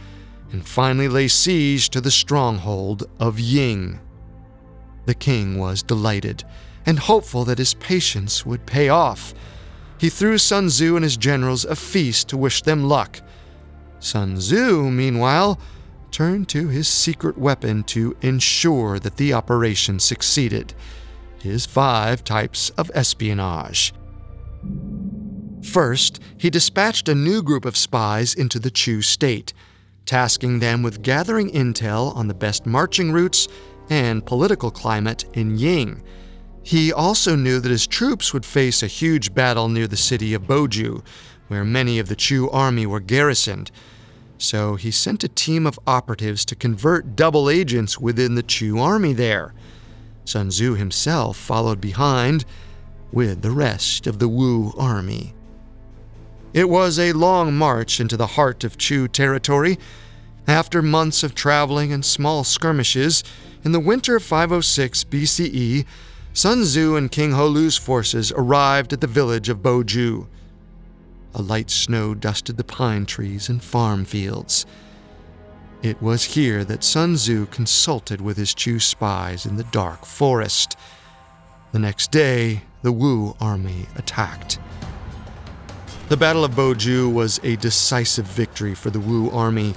and 0.53 0.67
finally 0.67 1.09
lay 1.09 1.27
siege 1.27 1.89
to 1.91 2.01
the 2.01 2.11
stronghold 2.11 3.09
of 3.19 3.41
Ying. 3.41 3.99
The 5.07 5.15
king 5.15 5.59
was 5.59 5.83
delighted 5.83 6.45
and 6.87 6.99
hopeful 6.99 7.45
that 7.47 7.59
his 7.59 7.75
patience 7.75 8.45
would 8.45 8.67
pay 8.67 8.89
off. 8.89 9.35
He 9.99 10.11
threw 10.11 10.39
Sun 10.39 10.69
Tzu 10.69 10.97
and 10.97 11.03
his 11.03 11.17
generals 11.17 11.65
a 11.65 11.75
feast 11.75 12.29
to 12.29 12.37
wish 12.37 12.63
them 12.63 12.85
luck. 12.85 13.21
Sun 14.01 14.37
Tzu, 14.37 14.91
meanwhile, 14.91 15.59
turned 16.15 16.49
to 16.49 16.69
his 16.69 16.87
secret 16.87 17.37
weapon 17.37 17.83
to 17.83 18.17
ensure 18.23 19.01
that 19.01 19.17
the 19.17 19.33
operation 19.33 19.99
succeeded 19.99 20.73
his 21.41 21.67
five 21.67 22.23
types 22.23 22.71
of 22.79 22.89
espionage. 22.95 23.93
First, 25.65 26.21
he 26.39 26.51
dispatched 26.51 27.09
a 27.09 27.17
new 27.17 27.43
group 27.43 27.65
of 27.65 27.77
spies 27.77 28.33
into 28.33 28.61
the 28.61 28.71
Chu 28.71 29.03
state, 29.03 29.53
tasking 30.07 30.61
them 30.61 30.85
with 30.85 31.03
gathering 31.03 31.51
intel 31.51 32.15
on 32.15 32.29
the 32.29 32.33
best 32.33 32.65
marching 32.65 33.11
routes 33.11 33.49
and 33.91 34.25
political 34.25 34.71
climate 34.71 35.25
in 35.33 35.59
Ying. 35.59 36.01
He 36.63 36.93
also 36.93 37.35
knew 37.35 37.59
that 37.59 37.73
his 37.73 37.89
troops 37.89 38.33
would 38.33 38.47
face 38.47 38.85
a 38.85 38.87
huge 38.87 39.35
battle 39.35 39.69
near 39.69 39.89
the 39.89 39.97
city 39.97 40.33
of 40.33 40.43
Boju, 40.47 41.03
where 41.49 41.65
many 41.65 41.99
of 41.99 42.09
the 42.09 42.17
Chu 42.17 42.49
army 42.51 42.87
were 42.87 43.01
garrisoned 43.01 43.73
so 44.45 44.77
he 44.77 44.91
sent 44.91 45.25
a 45.25 45.29
team 45.29 45.67
of 45.67 45.81
operatives 45.87 46.45
to 46.45 46.55
convert 46.55 47.17
double 47.17 47.49
agents 47.49 47.99
within 47.99 48.35
the 48.35 48.43
Chu 48.43 48.79
army 48.79 49.13
there. 49.13 49.55
Sun 50.25 50.51
Tzu 50.51 50.75
himself 50.75 51.37
followed 51.37 51.81
behind 51.81 52.45
with 53.11 53.43
the 53.43 53.51
rest 53.51 54.07
of 54.07 54.19
the 54.19 54.29
Wu 54.29 54.73
army. 54.79 55.35
It 56.53 56.69
was 56.69 56.99
a 56.99 57.13
long 57.13 57.55
march 57.55 58.01
into 58.01 58.17
the 58.17 58.29
heart 58.29 58.63
of 58.65 58.79
Chu 58.79 59.09
territory. 59.09 59.79
After 60.47 60.83
months 60.83 61.23
of 61.23 61.35
traveling 61.35 61.93
and 61.93 62.05
small 62.05 62.45
skirmishes, 62.45 63.25
in 63.65 63.73
the 63.73 63.81
winter 63.81 64.17
of 64.17 64.23
506 64.23 65.05
BCE, 65.05 65.87
Sun 66.33 66.63
Tzu 66.63 66.97
and 66.97 67.11
King 67.11 67.33
Holu's 67.33 67.77
forces 67.77 68.31
arrived 68.33 68.93
at 68.93 69.01
the 69.01 69.07
village 69.07 69.49
of 69.49 69.63
Boju. 69.63 70.27
A 71.37 71.43
light 71.43 71.69
snow 71.69 72.15
dusted 72.15 72.57
the 72.57 72.65
pine 72.65 73.07
trees 73.07 73.49
and 73.49 73.63
farm 73.63 74.05
fields. 74.05 74.67
It 75.83 76.01
was 76.01 76.23
here 76.25 76.65
that 76.65 76.85
Sun 76.85 77.17
Tzu 77.17 77.47
consulted 77.47 78.21
with 78.21 78.37
his 78.37 78.55
Chu 78.55 78.79
spies 78.79 79.45
in 79.45 79.57
the 79.57 79.65
dark 79.65 80.07
forest. 80.07 80.79
The 81.73 81.81
next 81.81 82.13
day, 82.13 82.63
the 82.83 82.93
Wu 82.93 83.37
army 83.41 83.87
attacked. 83.97 84.61
The 86.09 86.17
Battle 86.17 86.45
of 86.45 86.53
Boju 86.53 87.13
was 87.13 87.41
a 87.43 87.57
decisive 87.57 88.27
victory 88.27 88.75
for 88.75 88.91
the 88.91 89.01
Wu 89.01 89.29
army. 89.31 89.75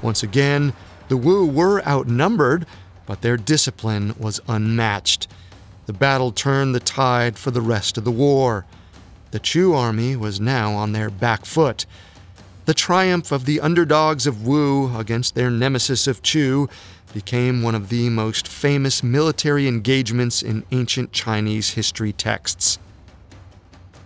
Once 0.00 0.22
again, 0.22 0.72
the 1.08 1.16
Wu 1.16 1.44
were 1.46 1.86
outnumbered, 1.86 2.64
but 3.04 3.20
their 3.20 3.36
discipline 3.36 4.14
was 4.18 4.40
unmatched. 4.48 5.28
The 5.86 5.92
battle 5.92 6.32
turned 6.32 6.74
the 6.74 6.80
tide 6.80 7.36
for 7.38 7.50
the 7.50 7.60
rest 7.60 7.98
of 7.98 8.04
the 8.04 8.10
war. 8.10 8.64
The 9.30 9.38
Chu 9.38 9.74
army 9.74 10.16
was 10.16 10.40
now 10.40 10.72
on 10.72 10.92
their 10.92 11.10
back 11.10 11.44
foot. 11.44 11.84
The 12.64 12.74
triumph 12.74 13.30
of 13.30 13.44
the 13.44 13.60
underdogs 13.60 14.26
of 14.26 14.46
Wu 14.46 14.96
against 14.96 15.34
their 15.34 15.50
nemesis 15.50 16.06
of 16.06 16.22
Chu 16.22 16.68
became 17.12 17.62
one 17.62 17.74
of 17.74 17.88
the 17.88 18.08
most 18.08 18.48
famous 18.48 19.02
military 19.02 19.68
engagements 19.68 20.42
in 20.42 20.64
ancient 20.70 21.12
Chinese 21.12 21.70
history 21.70 22.12
texts. 22.12 22.78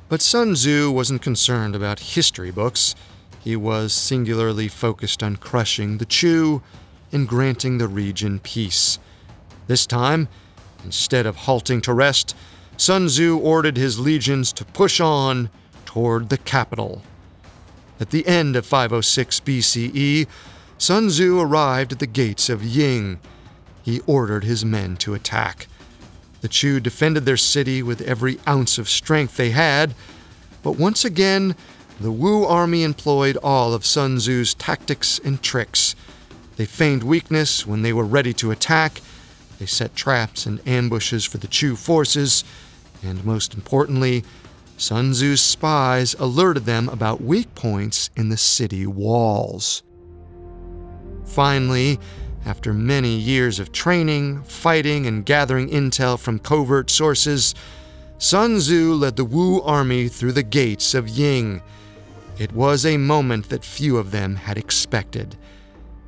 But 0.08 0.22
Sun 0.22 0.54
Tzu 0.54 0.90
wasn't 0.90 1.22
concerned 1.22 1.74
about 1.74 2.00
history 2.00 2.50
books. 2.50 2.94
He 3.40 3.56
was 3.56 3.92
singularly 3.92 4.68
focused 4.68 5.22
on 5.22 5.36
crushing 5.36 5.98
the 5.98 6.04
Chu 6.04 6.62
and 7.12 7.28
granting 7.28 7.78
the 7.78 7.88
region 7.88 8.38
peace. 8.40 8.98
This 9.68 9.86
time, 9.86 10.28
instead 10.84 11.26
of 11.26 11.36
halting 11.36 11.80
to 11.82 11.92
rest, 11.92 12.34
Sun 12.76 13.06
Tzu 13.06 13.38
ordered 13.38 13.76
his 13.76 13.98
legions 13.98 14.52
to 14.54 14.64
push 14.64 15.00
on 15.00 15.50
toward 15.84 16.28
the 16.28 16.38
capital. 16.38 17.02
At 18.00 18.10
the 18.10 18.26
end 18.26 18.56
of 18.56 18.66
506 18.66 19.40
BCE, 19.40 20.26
Sun 20.78 21.08
Tzu 21.08 21.38
arrived 21.38 21.92
at 21.92 21.98
the 22.00 22.06
gates 22.06 22.48
of 22.48 22.64
Ying. 22.64 23.20
He 23.82 24.00
ordered 24.06 24.44
his 24.44 24.64
men 24.64 24.96
to 24.98 25.14
attack. 25.14 25.68
The 26.40 26.48
Chu 26.48 26.80
defended 26.80 27.24
their 27.24 27.36
city 27.36 27.82
with 27.82 28.00
every 28.00 28.40
ounce 28.48 28.78
of 28.78 28.88
strength 28.88 29.36
they 29.36 29.50
had, 29.50 29.94
but 30.64 30.76
once 30.76 31.04
again, 31.04 31.54
the 32.00 32.10
Wu 32.10 32.44
army 32.44 32.82
employed 32.82 33.36
all 33.44 33.74
of 33.74 33.86
Sun 33.86 34.18
Tzu's 34.18 34.54
tactics 34.54 35.20
and 35.24 35.40
tricks. 35.40 35.94
They 36.56 36.64
feigned 36.66 37.04
weakness 37.04 37.64
when 37.64 37.82
they 37.82 37.92
were 37.92 38.04
ready 38.04 38.32
to 38.34 38.50
attack. 38.50 39.00
They 39.62 39.66
set 39.66 39.94
traps 39.94 40.44
and 40.44 40.60
ambushes 40.66 41.24
for 41.24 41.38
the 41.38 41.46
Chu 41.46 41.76
forces, 41.76 42.42
and 43.00 43.24
most 43.24 43.54
importantly, 43.54 44.24
Sun 44.76 45.12
Tzu's 45.12 45.40
spies 45.40 46.14
alerted 46.14 46.64
them 46.64 46.88
about 46.88 47.22
weak 47.22 47.54
points 47.54 48.10
in 48.16 48.28
the 48.28 48.36
city 48.36 48.88
walls. 48.88 49.84
Finally, 51.24 52.00
After 52.44 52.74
many 52.74 53.14
years 53.14 53.60
of 53.60 53.70
training, 53.70 54.42
fighting, 54.42 55.06
and 55.06 55.24
gathering 55.24 55.68
intel 55.68 56.18
from 56.18 56.40
covert 56.40 56.90
sources, 56.90 57.54
Sun 58.18 58.58
Tzu 58.58 58.94
led 58.94 59.14
the 59.14 59.24
Wu 59.24 59.62
army 59.62 60.08
through 60.08 60.32
the 60.32 60.42
gates 60.42 60.92
of 60.92 61.08
Ying. 61.08 61.62
It 62.36 62.50
was 62.50 62.84
a 62.84 62.96
moment 62.96 63.48
that 63.50 63.64
few 63.64 63.96
of 63.96 64.10
them 64.10 64.34
had 64.34 64.58
expected. 64.58 65.36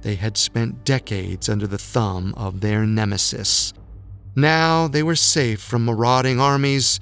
They 0.05 0.17
had 0.17 0.37
spent 0.37 0.85
decades 0.85 1.49
under 1.49 1.67
the 1.67 1.79
thumb 1.79 2.35
of 2.37 2.61
their 2.61 2.85
nemesis. 2.85 3.73
Now 4.37 4.87
they 4.87 5.03
were 5.03 5.17
safe 5.17 5.63
from 5.63 5.87
marauding 5.87 6.39
armies, 6.39 7.01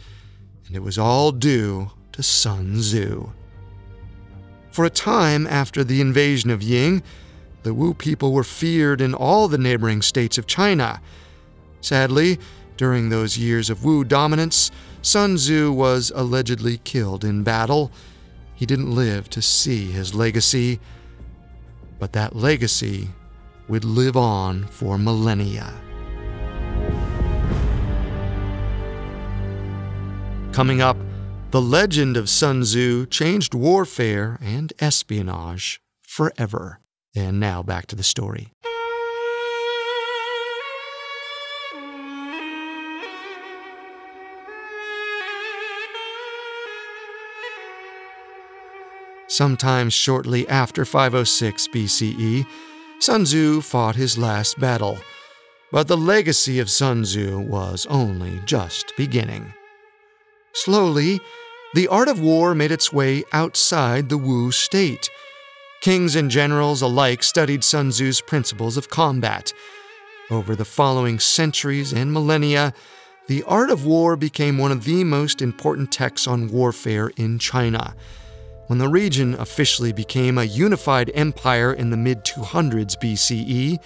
and 0.69 0.77
it 0.77 0.85
was 0.85 0.99
all 0.99 1.33
due 1.33 1.91
to 2.13 2.23
Sun 2.23 2.77
Tzu. 2.77 3.33
For 4.71 4.85
a 4.85 4.91
time 4.91 5.49
after 5.49 5.83
the 5.83 6.01
invasion 6.01 6.49
of 6.51 6.63
Ying, 6.63 7.03
the 7.65 7.75
Wu 7.75 7.93
people 7.93 8.33
were 8.33 8.45
feared 8.45 9.01
in 9.01 9.15
all 9.15 9.49
the 9.49 9.59
neighboring 9.59 10.01
states 10.01 10.39
of 10.39 10.47
China. 10.47 11.01
Sadly, 11.81 12.39
during 12.77 13.09
those 13.09 13.37
years 13.37 13.69
of 13.69 13.85
Wu 13.85 14.05
dominance, 14.05 14.71
Sun 15.03 15.39
Tzu 15.39 15.73
was 15.73 16.13
allegedly 16.15 16.79
killed 16.79 17.25
in 17.25 17.43
battle. 17.43 17.91
He 18.55 18.65
didn't 18.65 18.95
live 18.95 19.29
to 19.31 19.43
see 19.43 19.91
his 19.91 20.15
legacy, 20.15 20.79
but 22.03 22.15
that 22.15 22.35
legacy 22.35 23.09
would 23.69 23.85
live 23.85 24.17
on 24.17 24.65
for 24.65 24.99
millennia. 24.99 25.73
Coming 30.51 30.81
up, 30.81 30.97
the 31.53 31.63
legend 31.63 32.17
of 32.17 32.29
Sun 32.29 32.63
Tzu 32.63 33.07
changed 33.07 33.55
warfare 33.55 34.37
and 34.43 34.73
espionage 34.81 35.81
forever. 36.01 36.81
And 37.15 37.39
now 37.39 37.63
back 37.63 37.87
to 37.87 37.95
the 37.95 38.03
story. 38.03 38.52
Sometime 49.33 49.89
shortly 49.89 50.47
after 50.47 50.85
506 50.85 51.69
BCE, 51.69 52.47
Sun 52.99 53.25
Tzu 53.25 53.63
fought 53.63 53.97
his 53.97 54.19
last 54.19 54.61
battle. 54.61 54.99
But 55.71 55.89
the 55.89 55.97
legacy 55.97 56.59
of 56.59 56.69
Sun 56.69 57.05
Tzu 57.05 57.39
was 57.39 57.87
only 57.87 58.43
just 58.45 58.93
beginning. 58.99 59.55
Slowly, 60.53 61.19
the 61.73 61.89
art 61.89 62.09
of 62.09 62.21
war 62.21 62.55
made 62.55 62.73
its 62.73 62.93
way 62.93 63.25
outside 63.33 64.11
the 64.11 64.19
Wu 64.19 64.53
state 64.53 65.09
Kings 65.81 66.15
and 66.15 66.31
generals 66.31 66.83
alike 66.83 67.23
studied 67.23 67.65
Sun 67.65 67.93
Tzu's 67.93 68.21
principles 68.21 68.77
of 68.77 68.91
combat. 68.91 69.51
Over 70.31 70.55
the 70.55 70.67
following 70.67 71.19
centuries 71.19 71.95
and 71.95 72.13
millennia, 72.13 72.75
the 73.29 73.45
art 73.45 73.71
of 73.71 73.87
war 73.87 74.15
became 74.15 74.59
one 74.59 74.73
of 74.73 74.85
the 74.85 75.05
most 75.05 75.41
important 75.41 75.91
texts 75.91 76.29
on 76.29 76.51
warfare 76.51 77.09
in 77.17 77.39
China. 77.39 77.95
When 78.69 78.79
the 78.79 78.89
region 78.89 79.35
officially 79.35 79.93
became 79.93 80.39
a 80.39 80.45
unified 80.45 81.11
empire 81.15 81.73
in 81.73 81.91
the 81.91 81.97
mid 81.97 82.25
200s 82.25 82.97
BCE, 82.97 83.79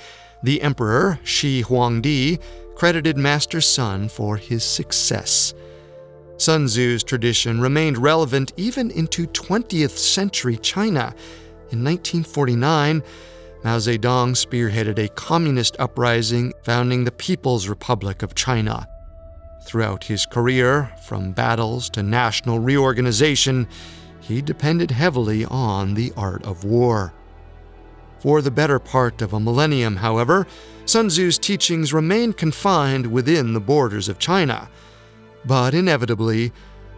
the 0.42 0.62
emperor, 0.62 1.18
Shi 1.24 1.62
Huangdi, 1.62 2.40
credited 2.76 3.16
Master 3.16 3.60
Sun 3.60 4.08
for 4.10 4.36
his 4.36 4.62
success. 4.62 5.54
Sun 6.36 6.66
Tzu's 6.66 7.02
tradition 7.02 7.60
remained 7.60 7.96
relevant 7.96 8.52
even 8.58 8.90
into 8.90 9.26
20th 9.28 9.96
century 9.96 10.58
China 10.58 11.14
in 11.72 11.82
1949, 11.82 13.02
Mao 13.64 13.78
Zedong 13.78 14.36
spearheaded 14.36 14.98
a 14.98 15.08
communist 15.08 15.74
uprising 15.80 16.52
founding 16.62 17.02
the 17.02 17.10
People's 17.10 17.66
Republic 17.66 18.22
of 18.22 18.36
China. 18.36 18.86
Throughout 19.64 20.04
his 20.04 20.26
career, 20.26 20.92
from 21.02 21.32
battles 21.32 21.90
to 21.90 22.02
national 22.04 22.60
reorganization, 22.60 23.66
he 24.26 24.42
depended 24.42 24.90
heavily 24.90 25.44
on 25.44 25.94
the 25.94 26.12
art 26.16 26.44
of 26.44 26.64
war. 26.64 27.12
For 28.18 28.42
the 28.42 28.50
better 28.50 28.78
part 28.78 29.22
of 29.22 29.32
a 29.32 29.40
millennium, 29.40 29.96
however, 29.96 30.46
Sun 30.84 31.10
Tzu's 31.10 31.38
teachings 31.38 31.92
remained 31.92 32.36
confined 32.36 33.06
within 33.06 33.52
the 33.52 33.60
borders 33.60 34.08
of 34.08 34.18
China. 34.18 34.68
But 35.44 35.74
inevitably, 35.74 36.52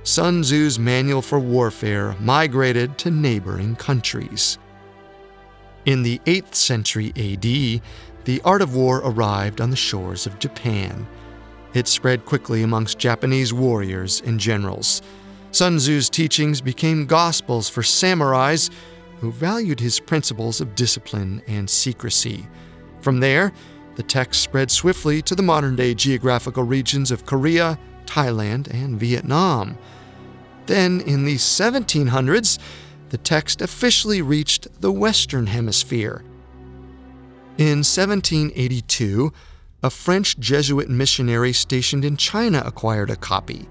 Sun 0.04 0.42
Tzu's 0.42 0.78
manual 0.78 1.20
for 1.20 1.38
warfare 1.38 2.16
migrated 2.20 2.96
to 2.98 3.10
neighboring 3.10 3.76
countries. 3.76 4.58
In 5.84 6.02
the 6.02 6.20
8th 6.24 6.54
century 6.54 7.08
AD, 7.16 7.82
the 8.24 8.40
art 8.44 8.62
of 8.62 8.74
war 8.74 9.02
arrived 9.04 9.60
on 9.60 9.70
the 9.70 9.76
shores 9.76 10.26
of 10.26 10.38
Japan. 10.38 11.06
It 11.74 11.88
spread 11.88 12.24
quickly 12.24 12.62
amongst 12.62 12.98
Japanese 12.98 13.52
warriors 13.52 14.22
and 14.24 14.40
generals. 14.40 15.02
Sun 15.50 15.78
Tzu's 15.78 16.10
teachings 16.10 16.60
became 16.60 17.06
gospels 17.06 17.68
for 17.68 17.82
samurais 17.82 18.70
who 19.20 19.32
valued 19.32 19.80
his 19.80 19.98
principles 19.98 20.60
of 20.60 20.74
discipline 20.74 21.42
and 21.46 21.68
secrecy. 21.68 22.46
From 23.00 23.18
there, 23.20 23.52
the 23.96 24.02
text 24.02 24.42
spread 24.42 24.70
swiftly 24.70 25.22
to 25.22 25.34
the 25.34 25.42
modern 25.42 25.74
day 25.74 25.94
geographical 25.94 26.62
regions 26.62 27.10
of 27.10 27.26
Korea, 27.26 27.78
Thailand, 28.06 28.72
and 28.72 29.00
Vietnam. 29.00 29.76
Then, 30.66 31.00
in 31.00 31.24
the 31.24 31.36
1700s, 31.36 32.58
the 33.08 33.18
text 33.18 33.62
officially 33.62 34.20
reached 34.20 34.68
the 34.80 34.92
Western 34.92 35.46
Hemisphere. 35.46 36.22
In 37.56 37.78
1782, 37.78 39.32
a 39.82 39.90
French 39.90 40.38
Jesuit 40.38 40.90
missionary 40.90 41.52
stationed 41.52 42.04
in 42.04 42.16
China 42.16 42.62
acquired 42.64 43.10
a 43.10 43.16
copy. 43.16 43.66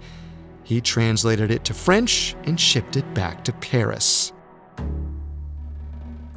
He 0.67 0.81
translated 0.81 1.49
it 1.49 1.63
to 1.63 1.73
French 1.73 2.35
and 2.43 2.59
shipped 2.59 2.97
it 2.97 3.13
back 3.13 3.45
to 3.45 3.53
Paris. 3.53 4.33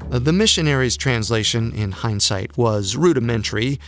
Uh, 0.08 0.20
the 0.20 0.32
missionary's 0.32 0.96
translation, 0.96 1.72
in 1.72 1.90
hindsight, 1.90 2.56
was 2.56 2.94
rudimentary. 2.94 3.80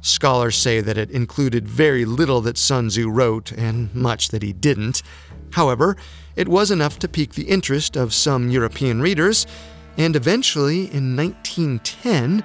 Scholars 0.00 0.56
say 0.56 0.80
that 0.80 0.96
it 0.96 1.10
included 1.10 1.68
very 1.68 2.06
little 2.06 2.40
that 2.40 2.56
Sun 2.56 2.88
Tzu 2.88 3.10
wrote 3.10 3.52
and 3.52 3.94
much 3.94 4.28
that 4.28 4.42
he 4.42 4.54
didn't. 4.54 5.02
However, 5.50 5.98
it 6.34 6.48
was 6.48 6.70
enough 6.70 6.98
to 7.00 7.08
pique 7.08 7.34
the 7.34 7.50
interest 7.50 7.94
of 7.94 8.14
some 8.14 8.48
European 8.48 9.02
readers, 9.02 9.46
and 9.98 10.16
eventually, 10.16 10.90
in 10.94 11.14
1910, 11.14 12.42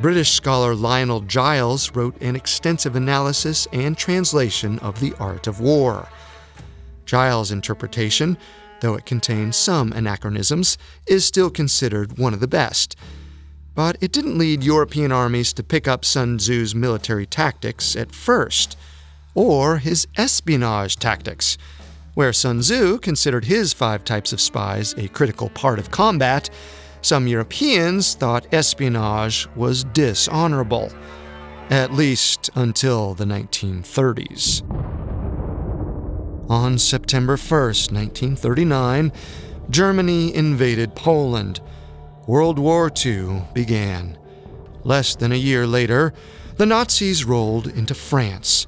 British 0.00 0.30
scholar 0.32 0.74
Lionel 0.74 1.20
Giles 1.20 1.94
wrote 1.94 2.16
an 2.22 2.34
extensive 2.34 2.96
analysis 2.96 3.68
and 3.74 3.94
translation 3.94 4.78
of 4.78 4.98
the 5.00 5.12
art 5.20 5.46
of 5.46 5.60
war. 5.60 6.08
Giles' 7.08 7.50
interpretation, 7.50 8.38
though 8.80 8.94
it 8.94 9.06
contains 9.06 9.56
some 9.56 9.92
anachronisms, 9.92 10.78
is 11.06 11.24
still 11.24 11.50
considered 11.50 12.18
one 12.18 12.34
of 12.34 12.40
the 12.40 12.46
best. 12.46 12.94
But 13.74 13.96
it 14.00 14.12
didn't 14.12 14.38
lead 14.38 14.62
European 14.62 15.10
armies 15.10 15.52
to 15.54 15.64
pick 15.64 15.88
up 15.88 16.04
Sun 16.04 16.38
Tzu's 16.38 16.74
military 16.74 17.26
tactics 17.26 17.96
at 17.96 18.14
first, 18.14 18.76
or 19.34 19.78
his 19.78 20.06
espionage 20.16 20.96
tactics 20.96 21.58
where 22.18 22.32
Sun 22.32 22.62
Tzu 22.62 22.98
considered 22.98 23.44
his 23.44 23.72
five 23.72 24.02
types 24.02 24.32
of 24.32 24.40
spies 24.40 24.92
a 24.98 25.06
critical 25.06 25.50
part 25.50 25.78
of 25.78 25.92
combat, 25.92 26.50
some 27.00 27.28
Europeans 27.28 28.16
thought 28.16 28.52
espionage 28.52 29.46
was 29.54 29.84
dishonorable, 29.84 30.92
at 31.70 31.94
least 31.94 32.50
until 32.56 33.14
the 33.14 33.24
1930s. 33.24 35.07
On 36.48 36.78
September 36.78 37.36
1, 37.36 37.60
1939, 37.60 39.12
Germany 39.68 40.34
invaded 40.34 40.94
Poland. 40.94 41.60
World 42.26 42.58
War 42.58 42.90
II 43.04 43.42
began. 43.52 44.18
Less 44.82 45.14
than 45.14 45.30
a 45.30 45.36
year 45.36 45.66
later, 45.66 46.14
the 46.56 46.64
Nazis 46.64 47.24
rolled 47.24 47.66
into 47.66 47.94
France. 47.94 48.66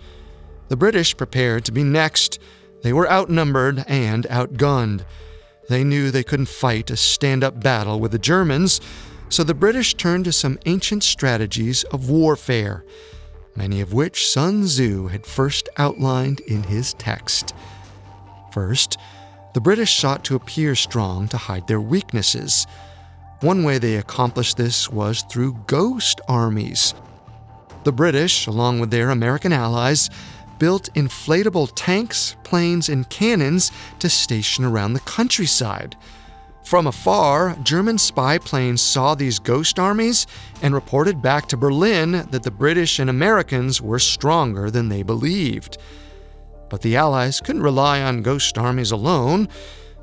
The 0.68 0.76
British 0.76 1.16
prepared 1.16 1.64
to 1.64 1.72
be 1.72 1.82
next 1.82 2.38
they 2.82 2.92
were 2.92 3.10
outnumbered 3.10 3.84
and 3.86 4.26
outgunned. 4.26 5.04
They 5.68 5.84
knew 5.84 6.10
they 6.10 6.24
couldn't 6.24 6.48
fight 6.48 6.90
a 6.90 6.96
stand 6.96 7.44
up 7.44 7.62
battle 7.62 8.00
with 8.00 8.12
the 8.12 8.18
Germans, 8.18 8.80
so 9.28 9.44
the 9.44 9.54
British 9.54 9.94
turned 9.94 10.24
to 10.24 10.32
some 10.32 10.58
ancient 10.66 11.02
strategies 11.02 11.84
of 11.84 12.10
warfare, 12.10 12.84
many 13.56 13.80
of 13.80 13.92
which 13.92 14.28
Sun 14.28 14.64
Tzu 14.64 15.08
had 15.08 15.26
first 15.26 15.68
outlined 15.76 16.40
in 16.40 16.62
his 16.62 16.94
text. 16.94 17.54
First, 18.52 18.98
the 19.54 19.60
British 19.60 19.98
sought 19.98 20.24
to 20.24 20.36
appear 20.36 20.74
strong 20.74 21.28
to 21.28 21.36
hide 21.36 21.66
their 21.66 21.80
weaknesses. 21.80 22.66
One 23.40 23.64
way 23.64 23.78
they 23.78 23.96
accomplished 23.96 24.56
this 24.56 24.88
was 24.88 25.22
through 25.22 25.64
ghost 25.66 26.20
armies. 26.28 26.94
The 27.84 27.92
British, 27.92 28.46
along 28.46 28.80
with 28.80 28.90
their 28.90 29.10
American 29.10 29.52
allies, 29.52 30.10
built 30.58 30.92
inflatable 30.94 31.72
tanks, 31.74 32.36
planes, 32.44 32.88
and 32.88 33.08
cannons 33.08 33.72
to 33.98 34.08
station 34.10 34.64
around 34.64 34.92
the 34.92 35.00
countryside. 35.00 35.96
From 36.70 36.86
afar, 36.86 37.56
German 37.64 37.98
spy 37.98 38.38
planes 38.38 38.80
saw 38.80 39.16
these 39.16 39.40
ghost 39.40 39.80
armies 39.80 40.28
and 40.62 40.72
reported 40.72 41.20
back 41.20 41.48
to 41.48 41.56
Berlin 41.56 42.12
that 42.30 42.44
the 42.44 42.50
British 42.52 43.00
and 43.00 43.10
Americans 43.10 43.82
were 43.82 43.98
stronger 43.98 44.70
than 44.70 44.88
they 44.88 45.02
believed. 45.02 45.78
But 46.68 46.82
the 46.82 46.94
Allies 46.94 47.40
couldn't 47.40 47.64
rely 47.64 48.02
on 48.02 48.22
ghost 48.22 48.56
armies 48.56 48.92
alone, 48.92 49.48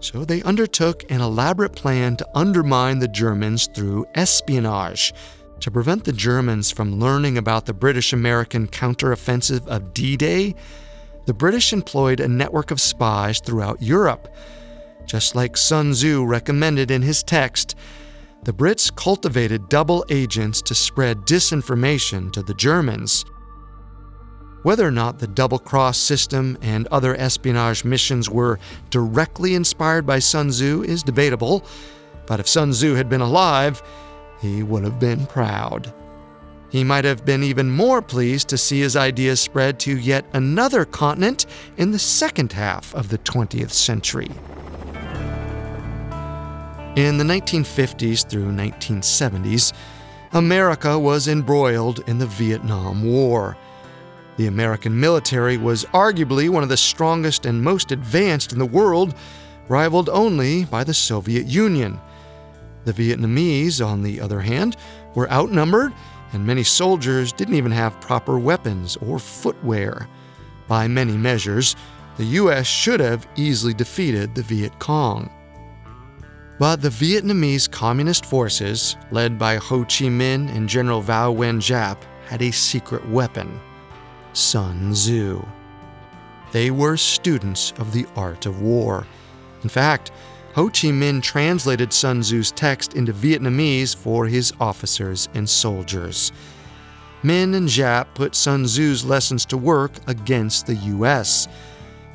so 0.01 0.25
they 0.25 0.43
undertook 0.43 1.09
an 1.09 1.21
elaborate 1.21 1.73
plan 1.73 2.17
to 2.17 2.27
undermine 2.37 2.99
the 2.99 3.07
Germans 3.07 3.69
through 3.73 4.05
espionage. 4.15 5.13
To 5.61 5.71
prevent 5.71 6.03
the 6.03 6.11
Germans 6.11 6.69
from 6.69 6.99
learning 6.99 7.37
about 7.37 7.65
the 7.65 7.73
British 7.73 8.11
American 8.11 8.67
counteroffensive 8.67 9.65
of 9.67 9.93
D 9.93 10.17
Day, 10.17 10.53
the 11.27 11.33
British 11.33 11.71
employed 11.71 12.19
a 12.19 12.27
network 12.27 12.71
of 12.71 12.81
spies 12.81 13.39
throughout 13.39 13.81
Europe. 13.81 14.27
Just 15.07 15.35
like 15.35 15.55
Sun 15.55 15.93
Tzu 15.93 16.25
recommended 16.25 16.91
in 16.91 17.01
his 17.01 17.23
text, 17.23 17.75
the 18.43 18.51
Brits 18.51 18.93
cultivated 18.93 19.69
double 19.69 20.05
agents 20.09 20.61
to 20.63 20.75
spread 20.75 21.19
disinformation 21.21 22.31
to 22.33 22.43
the 22.43 22.53
Germans. 22.53 23.23
Whether 24.63 24.85
or 24.85 24.91
not 24.91 25.17
the 25.17 25.27
double 25.27 25.59
cross 25.59 25.97
system 25.97 26.57
and 26.61 26.87
other 26.87 27.15
espionage 27.15 27.85
missions 27.85 28.29
were 28.29 28.59
directly 28.89 29.55
inspired 29.55 30.05
by 30.05 30.19
Sun 30.19 30.49
Tzu 30.49 30.83
is 30.83 31.03
debatable, 31.03 31.65
but 32.25 32.41
if 32.41 32.47
Sun 32.49 32.71
Tzu 32.71 32.95
had 32.95 33.07
been 33.07 33.21
alive, 33.21 33.81
he 34.41 34.61
would 34.61 34.83
have 34.83 34.99
been 34.99 35.25
proud. 35.25 35.93
He 36.69 36.83
might 36.83 37.05
have 37.05 37.23
been 37.23 37.43
even 37.43 37.69
more 37.69 38.01
pleased 38.01 38.49
to 38.49 38.57
see 38.57 38.81
his 38.81 38.97
ideas 38.97 39.39
spread 39.39 39.79
to 39.79 39.97
yet 39.97 40.25
another 40.33 40.83
continent 40.83 41.45
in 41.77 41.91
the 41.91 41.99
second 41.99 42.51
half 42.51 42.93
of 42.93 43.07
the 43.07 43.19
20th 43.19 43.71
century. 43.71 44.29
In 46.97 47.19
the 47.19 47.23
1950s 47.23 48.27
through 48.27 48.51
1970s, 48.51 49.71
America 50.31 50.97
was 50.97 51.27
embroiled 51.27 51.99
in 52.09 52.17
the 52.17 52.25
Vietnam 52.25 53.03
War. 53.05 53.55
The 54.37 54.47
American 54.47 54.99
military 54.99 55.57
was 55.57 55.85
arguably 55.93 56.49
one 56.49 56.63
of 56.63 56.69
the 56.69 56.75
strongest 56.75 57.45
and 57.45 57.61
most 57.61 57.91
advanced 57.91 58.51
in 58.51 58.57
the 58.57 58.65
world, 58.65 59.13
rivaled 59.67 60.09
only 60.09 60.65
by 60.65 60.83
the 60.83 60.93
Soviet 60.95 61.45
Union. 61.45 62.01
The 62.85 62.93
Vietnamese, 62.93 63.79
on 63.79 64.01
the 64.01 64.19
other 64.19 64.41
hand, 64.41 64.75
were 65.13 65.31
outnumbered, 65.31 65.93
and 66.33 66.47
many 66.47 66.63
soldiers 66.63 67.31
didn't 67.31 67.53
even 67.53 67.73
have 67.73 68.01
proper 68.01 68.39
weapons 68.39 68.97
or 69.05 69.19
footwear. 69.19 70.07
By 70.67 70.87
many 70.87 71.15
measures, 71.15 71.75
the 72.17 72.25
U.S. 72.41 72.65
should 72.65 73.01
have 73.01 73.27
easily 73.35 73.75
defeated 73.75 74.33
the 74.33 74.41
Viet 74.41 74.79
Cong. 74.79 75.29
But 76.59 76.81
the 76.81 76.89
Vietnamese 76.89 77.69
Communist 77.69 78.25
forces, 78.25 78.97
led 79.11 79.37
by 79.37 79.57
Ho 79.57 79.81
Chi 79.83 80.05
Minh 80.05 80.49
and 80.55 80.67
General 80.67 81.01
Vo 81.01 81.33
Nguyen 81.35 81.59
Giap, 81.61 81.97
had 82.25 82.41
a 82.41 82.51
secret 82.51 83.07
weapon 83.07 83.59
Sun 84.33 84.93
Tzu. 84.93 85.45
They 86.51 86.71
were 86.71 86.97
students 86.97 87.73
of 87.77 87.93
the 87.93 88.07
art 88.15 88.47
of 88.47 88.61
war. 88.61 89.05
In 89.61 89.69
fact, 89.69 90.11
Ho 90.55 90.65
Chi 90.65 90.89
Minh 90.89 91.21
translated 91.21 91.93
Sun 91.93 92.21
Tzu's 92.21 92.51
text 92.51 92.95
into 92.95 93.13
Vietnamese 93.13 93.95
for 93.95 94.25
his 94.25 94.51
officers 94.59 95.29
and 95.35 95.47
soldiers. 95.47 96.31
Minh 97.23 97.55
and 97.55 97.67
Giap 97.67 98.07
put 98.15 98.33
Sun 98.33 98.63
Tzu's 98.65 99.05
lessons 99.05 99.45
to 99.45 99.57
work 99.57 99.91
against 100.07 100.65
the 100.65 100.75
U.S. 100.75 101.47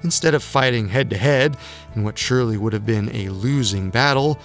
Instead 0.05 0.35
of 0.35 0.43
fighting 0.43 0.89
head 0.89 1.11
to 1.11 1.17
head 1.17 1.57
in 1.95 2.05
what 2.05 2.19
surely 2.19 2.57
would 2.57 2.73
have 2.73 2.87
been 2.87 3.15
a 3.15 3.29
losing 3.29 3.91
battle, 3.91 4.39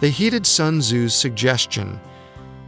they 0.00 0.10
heeded 0.10 0.46
Sun 0.46 0.80
Tzu's 0.80 1.14
suggestion. 1.14 1.98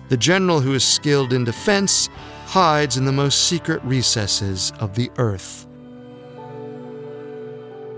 The 0.09 0.17
general 0.17 0.61
who 0.61 0.75
is 0.75 0.83
skilled 0.83 1.33
in 1.33 1.45
defense 1.45 2.09
hides 2.47 2.97
in 2.97 3.05
the 3.05 3.13
most 3.13 3.47
secret 3.47 3.83
recesses 3.85 4.73
of 4.81 4.95
the 4.95 5.11
earth. 5.19 5.67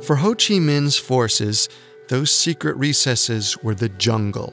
For 0.02 0.16
Ho 0.16 0.34
Chi 0.34 0.58
Minh's 0.58 0.98
forces, 0.98 1.68
those 2.08 2.30
secret 2.30 2.76
recesses 2.76 3.56
were 3.62 3.74
the 3.74 3.88
jungle. 3.88 4.52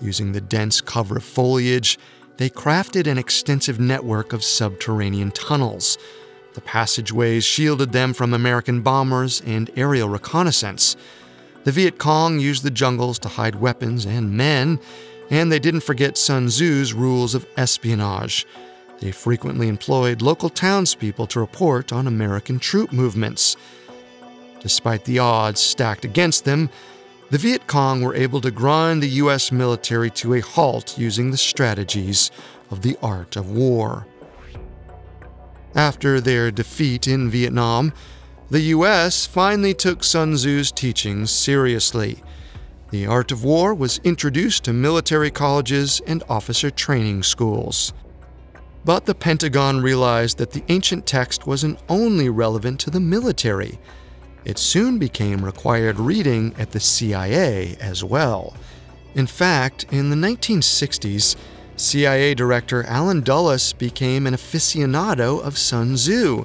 Using 0.00 0.32
the 0.32 0.40
dense 0.40 0.80
cover 0.80 1.16
of 1.16 1.24
foliage, 1.24 1.98
they 2.36 2.50
crafted 2.50 3.06
an 3.06 3.16
extensive 3.16 3.80
network 3.80 4.32
of 4.32 4.44
subterranean 4.44 5.30
tunnels 5.30 5.98
the 6.54 6.60
passageways 6.60 7.44
shielded 7.44 7.92
them 7.92 8.12
from 8.12 8.32
American 8.32 8.80
bombers 8.80 9.42
and 9.44 9.70
aerial 9.76 10.08
reconnaissance. 10.08 10.96
The 11.64 11.72
Viet 11.72 11.98
Cong 11.98 12.40
used 12.40 12.62
the 12.62 12.70
jungles 12.70 13.18
to 13.20 13.28
hide 13.28 13.56
weapons 13.56 14.06
and 14.06 14.32
men, 14.32 14.78
and 15.30 15.50
they 15.50 15.58
didn't 15.58 15.80
forget 15.80 16.18
Sun 16.18 16.48
Tzu's 16.48 16.92
rules 16.92 17.34
of 17.34 17.46
espionage. 17.56 18.46
They 19.00 19.12
frequently 19.12 19.68
employed 19.68 20.22
local 20.22 20.48
townspeople 20.48 21.26
to 21.28 21.40
report 21.40 21.92
on 21.92 22.06
American 22.06 22.58
troop 22.58 22.92
movements. 22.92 23.56
Despite 24.60 25.04
the 25.04 25.18
odds 25.18 25.60
stacked 25.60 26.04
against 26.04 26.44
them, 26.44 26.70
the 27.30 27.38
Viet 27.38 27.66
Cong 27.66 28.02
were 28.02 28.14
able 28.14 28.40
to 28.42 28.50
grind 28.50 29.02
the 29.02 29.08
U.S. 29.08 29.50
military 29.50 30.10
to 30.10 30.34
a 30.34 30.40
halt 30.40 30.96
using 30.98 31.30
the 31.30 31.36
strategies 31.36 32.30
of 32.70 32.82
the 32.82 32.96
art 33.02 33.36
of 33.36 33.50
war. 33.50 34.06
After 35.74 36.20
their 36.20 36.50
defeat 36.50 37.08
in 37.08 37.28
Vietnam, 37.28 37.92
the 38.48 38.60
US 38.60 39.26
finally 39.26 39.74
took 39.74 40.04
Sun 40.04 40.34
Tzu's 40.34 40.70
teachings 40.70 41.30
seriously. 41.30 42.22
The 42.90 43.06
art 43.06 43.32
of 43.32 43.42
war 43.42 43.74
was 43.74 43.98
introduced 44.04 44.64
to 44.64 44.72
military 44.72 45.32
colleges 45.32 46.00
and 46.06 46.22
officer 46.28 46.70
training 46.70 47.24
schools. 47.24 47.92
But 48.84 49.06
the 49.06 49.14
Pentagon 49.14 49.80
realized 49.80 50.38
that 50.38 50.52
the 50.52 50.62
ancient 50.68 51.06
text 51.06 51.46
wasn't 51.46 51.80
only 51.88 52.28
relevant 52.28 52.78
to 52.80 52.90
the 52.90 53.00
military. 53.00 53.80
It 54.44 54.58
soon 54.58 54.98
became 54.98 55.44
required 55.44 55.98
reading 55.98 56.54
at 56.58 56.70
the 56.70 56.80
CIA 56.80 57.76
as 57.80 58.04
well. 58.04 58.54
In 59.14 59.26
fact, 59.26 59.86
in 59.90 60.10
the 60.10 60.16
1960s, 60.16 61.34
CIA 61.76 62.34
Director 62.34 62.84
Allen 62.84 63.22
Dulles 63.22 63.72
became 63.72 64.28
an 64.28 64.34
aficionado 64.34 65.42
of 65.42 65.58
Sun 65.58 65.96
Tzu. 65.96 66.44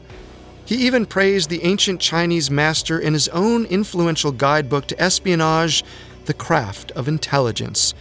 He 0.65 0.75
even 0.87 1.05
praised 1.05 1.51
the 1.51 1.63
ancient 1.63 2.01
Chinese 2.01 2.49
master 2.49 2.97
in 2.97 3.13
his 3.13 3.27
own 3.29 3.65
influential 3.65 4.31
guidebook 4.31 4.87
to 4.87 4.99
espionage, 4.99 5.83
The 6.25 6.33
Craft 6.33 6.91
of 6.91 7.07
Intelligence. 7.07 7.93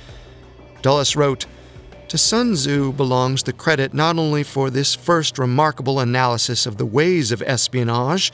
Dulles 0.81 1.17
wrote, 1.17 1.45
To 2.09 2.17
Sun 2.17 2.55
Tzu 2.55 2.93
belongs 2.93 3.43
the 3.43 3.53
credit 3.53 3.93
not 3.93 4.19
only 4.19 4.43
for 4.43 4.71
this 4.71 4.95
first 4.95 5.39
remarkable 5.39 6.01
analysis 6.01 6.65
of 6.65 6.79
the 6.79 6.87
ways 6.87 7.31
of 7.31 7.43
espionage, 7.43 8.33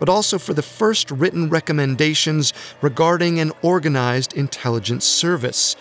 but 0.00 0.08
also 0.08 0.36
for 0.36 0.52
the 0.52 0.62
first 0.62 1.12
written 1.12 1.48
recommendations 1.48 2.52
regarding 2.80 3.38
an 3.38 3.52
organized 3.62 4.32
intelligence 4.32 5.04
service. 5.04 5.76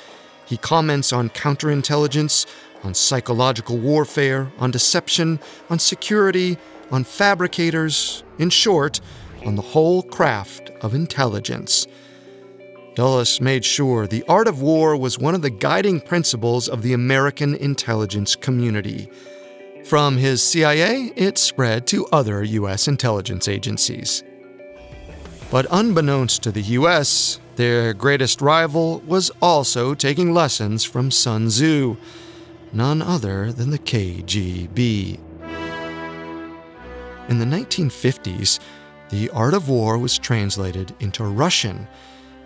He 0.52 0.58
comments 0.58 1.14
on 1.14 1.30
counterintelligence, 1.30 2.46
on 2.84 2.94
psychological 2.94 3.78
warfare, 3.78 4.52
on 4.60 4.70
deception, 4.70 5.40
on 5.70 5.80
security, 5.80 6.58
on 6.92 7.06
fabricators, 7.06 8.26
in 8.38 8.50
short, 8.50 9.00
on 9.46 9.56
the 9.56 9.62
whole 9.62 10.04
craft 10.04 10.70
of 10.82 10.94
intelligence. 10.94 11.88
Dulles 12.96 13.40
made 13.40 13.64
sure 13.64 14.08
the 14.08 14.26
art 14.28 14.50
of 14.50 14.62
war 14.62 14.98
was 14.98 15.18
one 15.18 15.36
of 15.36 15.42
the 15.42 15.50
guiding 15.50 16.02
principles 16.02 16.68
of 16.68 16.82
the 16.82 16.92
American 16.92 17.56
intelligence 17.56 18.36
community. 18.36 19.10
From 19.86 20.18
his 20.18 20.44
CIA, 20.44 21.14
it 21.16 21.38
spread 21.38 21.88
to 21.88 22.08
other 22.08 22.44
U.S. 22.44 22.90
intelligence 22.90 23.48
agencies. 23.48 24.22
But 25.50 25.66
unbeknownst 25.72 26.44
to 26.44 26.52
the 26.52 26.62
U.S., 26.62 27.40
their 27.56 27.94
greatest 27.94 28.42
rival 28.42 29.00
was 29.02 29.32
also 29.42 29.94
taking 29.94 30.34
lessons 30.34 30.84
from 30.84 31.12
Sun 31.12 31.48
Tzu, 31.48 31.98
none 32.72 33.02
other 33.02 33.52
than 33.52 33.70
the 33.70 33.80
KGB. 33.80 35.20
In 37.30 37.40
the 37.40 37.46
1950s, 37.46 38.60
the 39.10 39.30
art 39.32 39.54
of 39.54 39.68
war 39.70 39.98
was 39.98 40.18
translated 40.18 40.96
into 41.00 41.24
Russian, 41.24 41.88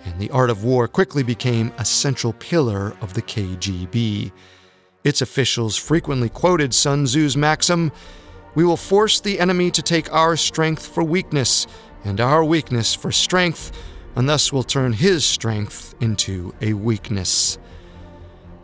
and 0.04 0.20
the 0.20 0.32
art 0.32 0.50
of 0.50 0.64
war 0.64 0.88
quickly 0.88 1.24
became 1.24 1.72
a 1.78 1.86
central 1.86 2.34
pillar 2.34 2.96
of 3.02 3.14
the 3.14 3.22
KGB. 3.22 4.32
Its 5.04 5.22
officials 5.22 5.78
frequently 5.78 6.30
quoted 6.30 6.74
Sun 6.74 7.06
Tzu's 7.06 7.38
maxim 7.38 7.92
We 8.56 8.66
will 8.66 8.78
force 8.78 9.20
the 9.20 9.40
enemy 9.40 9.70
to 9.72 9.82
take 9.82 10.12
our 10.12 10.36
strength 10.36 10.88
for 10.88 11.04
weakness, 11.04 11.68
and 12.04 12.20
our 12.20 12.44
weakness 12.44 12.96
for 12.96 13.12
strength 13.12 13.72
and 14.16 14.30
thus 14.30 14.54
will 14.54 14.64
turn 14.64 14.94
his 14.94 15.26
strength 15.26 15.96
into 16.00 16.54
a 16.62 16.74
weakness. 16.74 17.58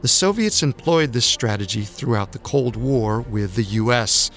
The 0.02 0.08
Soviets 0.08 0.64
employed 0.64 1.14
this 1.14 1.26
strategy 1.26 1.84
throughout 1.84 2.32
the 2.32 2.40
Cold 2.40 2.76
War 2.76 3.22
with 3.22 3.56
the 3.56 3.64
US. 3.64 4.32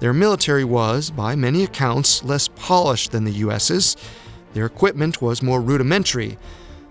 Their 0.00 0.12
military 0.12 0.64
was, 0.64 1.10
by 1.10 1.36
many 1.36 1.62
accounts, 1.64 2.24
less 2.24 2.48
polished 2.48 3.12
than 3.12 3.24
the 3.24 3.32
US's. 3.32 3.96
Their 4.54 4.66
equipment 4.66 5.20
was 5.20 5.42
more 5.42 5.60
rudimentary. 5.60 6.38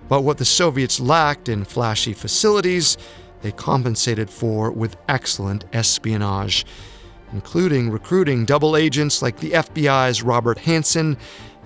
But 0.10 0.22
what 0.22 0.38
the 0.38 0.46
Soviets 0.46 1.00
lacked 1.00 1.50
in 1.50 1.64
flashy 1.64 2.14
facilities, 2.14 2.98
they 3.42 3.52
compensated 3.52 4.30
for 4.30 4.72
with 4.72 4.98
excellent 5.10 5.66
espionage, 5.74 6.66
including 7.32 7.90
recruiting 7.90 8.46
double 8.46 8.78
agents 8.78 9.22
like 9.22 9.40
the 9.40 9.52
FBI's 9.52 10.22
Robert 10.22 10.60
Hanssen 10.60 11.18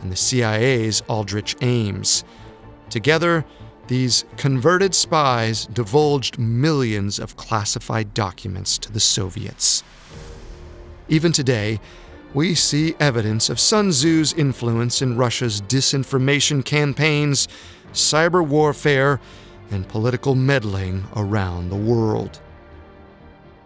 and 0.01 0.11
the 0.11 0.15
CIA's 0.15 1.01
Aldrich 1.07 1.55
Ames. 1.61 2.23
Together, 2.89 3.45
these 3.87 4.25
converted 4.35 4.93
spies 4.93 5.65
divulged 5.67 6.37
millions 6.37 7.19
of 7.19 7.37
classified 7.37 8.13
documents 8.13 8.77
to 8.79 8.91
the 8.91 8.99
Soviets. 8.99 9.83
Even 11.07 11.31
today, 11.31 11.79
we 12.33 12.53
see 12.53 12.95
evidence 12.99 13.49
of 13.49 13.59
Sun 13.59 13.91
Tzu's 13.91 14.33
influence 14.33 15.01
in 15.01 15.15
Russia's 15.15 15.61
disinformation 15.61 16.63
campaigns, 16.63 17.47
cyber 17.93 18.45
warfare, 18.45 19.21
and 19.71 19.87
political 19.87 20.35
meddling 20.35 21.05
around 21.15 21.69
the 21.69 21.75
world. 21.75 22.41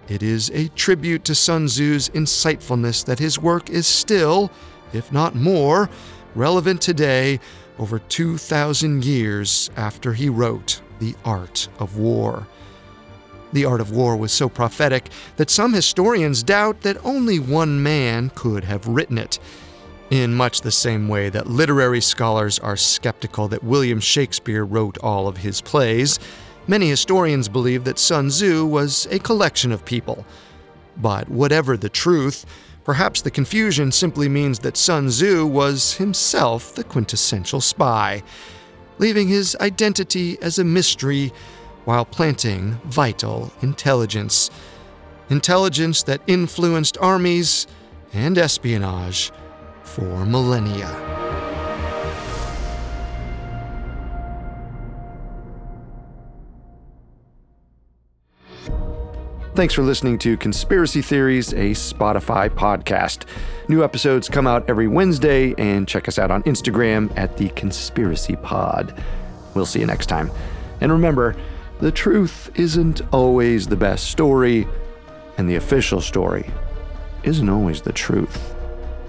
It 0.08 0.22
is 0.22 0.52
a 0.52 0.68
tribute 0.70 1.26
to 1.26 1.36
Sun 1.36 1.68
Tzu's 1.68 2.10
insightfulness 2.10 3.06
that 3.06 3.20
his 3.20 3.40
work 3.40 3.70
is 3.70 3.88
still, 3.88 4.52
if 4.94 5.12
not 5.12 5.36
more, 5.36 5.90
relevant 6.36 6.82
today, 6.82 7.40
over 7.80 8.00
2,000 8.00 9.04
years 9.04 9.70
after 9.76 10.14
he 10.14 10.30
wrote 10.30 10.82
The 11.00 11.16
Art 11.26 11.68
of 11.80 11.98
War. 11.98 12.48
The 13.54 13.66
Art 13.66 13.82
of 13.82 13.92
War 13.92 14.16
was 14.16 14.32
so 14.32 14.48
prophetic 14.48 15.10
that 15.36 15.50
some 15.50 15.74
historians 15.74 16.44
doubt 16.44 16.82
that 16.82 17.04
only 17.04 17.40
one 17.40 17.84
man 17.84 18.32
could 18.36 18.64
have 18.64 18.88
written 18.88 19.18
it. 19.18 19.40
In 20.10 20.36
much 20.36 20.62
the 20.62 20.72
same 20.72 21.08
way 21.08 21.30
that 21.30 21.48
literary 21.48 22.02
scholars 22.02 22.60
are 22.60 22.78
skeptical 22.78 23.48
that 23.48 23.64
William 23.64 24.00
Shakespeare 24.00 24.66
wrote 24.66 24.98
all 25.00 25.28
of 25.28 25.38
his 25.38 25.62
plays, 25.62 26.20
many 26.68 26.90
historians 26.90 27.50
believe 27.50 27.84
that 27.86 28.00
Sun 28.00 28.30
Tzu 28.30 28.66
was 28.66 29.08
a 29.10 29.20
collection 29.20 29.72
of 29.72 29.86
people. 29.86 30.26
But 30.98 31.30
whatever 31.30 31.78
the 31.78 31.90
truth, 31.90 32.46
perhaps 32.84 33.22
the 33.22 33.32
confusion 33.32 33.92
simply 33.92 34.28
means 34.28 34.60
that 34.60 34.78
Sun 34.78 35.08
Tzu 35.10 35.46
was 35.46 35.96
himself 35.96 36.76
the 36.76 36.84
quintessential 36.84 37.62
spy, 37.62 38.24
leaving 38.98 39.28
his 39.28 39.56
identity 39.60 40.38
as 40.42 40.60
a 40.60 40.64
mystery 40.64 41.32
while 41.86 42.06
planting 42.06 42.74
vital 42.86 43.52
intelligence. 43.62 44.50
Intelligence 45.30 46.04
that 46.04 46.22
influenced 46.28 46.98
armies 47.00 47.68
and 48.14 48.38
espionage 48.38 49.32
for 49.84 50.26
millennia. 50.26 51.21
Thanks 59.54 59.74
for 59.74 59.84
listening 59.84 60.18
to 60.20 60.38
Conspiracy 60.38 61.02
Theories, 61.02 61.52
a 61.52 61.72
Spotify 61.72 62.50
podcast. 62.50 63.26
New 63.68 63.84
episodes 63.84 64.30
come 64.30 64.48
out 64.48 64.70
every 64.70 64.88
Wednesday, 64.88 65.54
and 65.58 65.86
check 65.86 66.08
us 66.08 66.18
out 66.18 66.32
on 66.32 66.42
Instagram 66.44 67.12
at 67.18 67.36
the 67.36 67.50
Conspiracy 67.50 68.38
Pod. 68.38 68.98
We'll 69.54 69.66
see 69.66 69.82
you 69.82 69.86
next 69.86 70.06
time. 70.06 70.32
And 70.80 70.90
remember, 70.90 71.36
the 71.82 71.92
truth 71.92 72.50
isn't 72.56 73.02
always 73.12 73.68
the 73.68 73.76
best 73.76 74.10
story, 74.10 74.66
and 75.38 75.50
the 75.50 75.58
official 75.58 76.00
story 76.00 76.50
isn't 77.24 77.50
always 77.50 77.82
the 77.82 77.92
truth. 77.92 78.56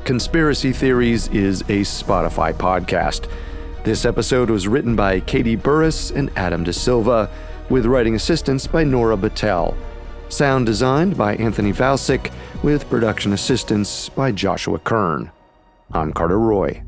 Conspiracy 0.04 0.72
Theories 0.72 1.28
is 1.28 1.60
a 1.62 1.82
Spotify 1.82 2.52
podcast. 2.52 3.30
This 3.84 4.04
episode 4.04 4.50
was 4.50 4.66
written 4.66 4.96
by 4.96 5.20
Katie 5.20 5.54
Burris 5.54 6.10
and 6.10 6.32
Adam 6.34 6.64
De 6.64 6.72
Silva, 6.72 7.30
with 7.70 7.86
writing 7.86 8.16
assistance 8.16 8.66
by 8.66 8.82
Nora 8.82 9.16
Battelle. 9.16 9.76
Sound 10.32 10.64
designed 10.64 11.18
by 11.18 11.34
Anthony 11.36 11.74
Valsic, 11.74 12.32
with 12.62 12.88
production 12.88 13.34
assistance 13.34 14.08
by 14.08 14.32
Joshua 14.32 14.78
Kern. 14.78 15.30
I'm 15.92 16.14
Carter 16.14 16.38
Roy. 16.38 16.82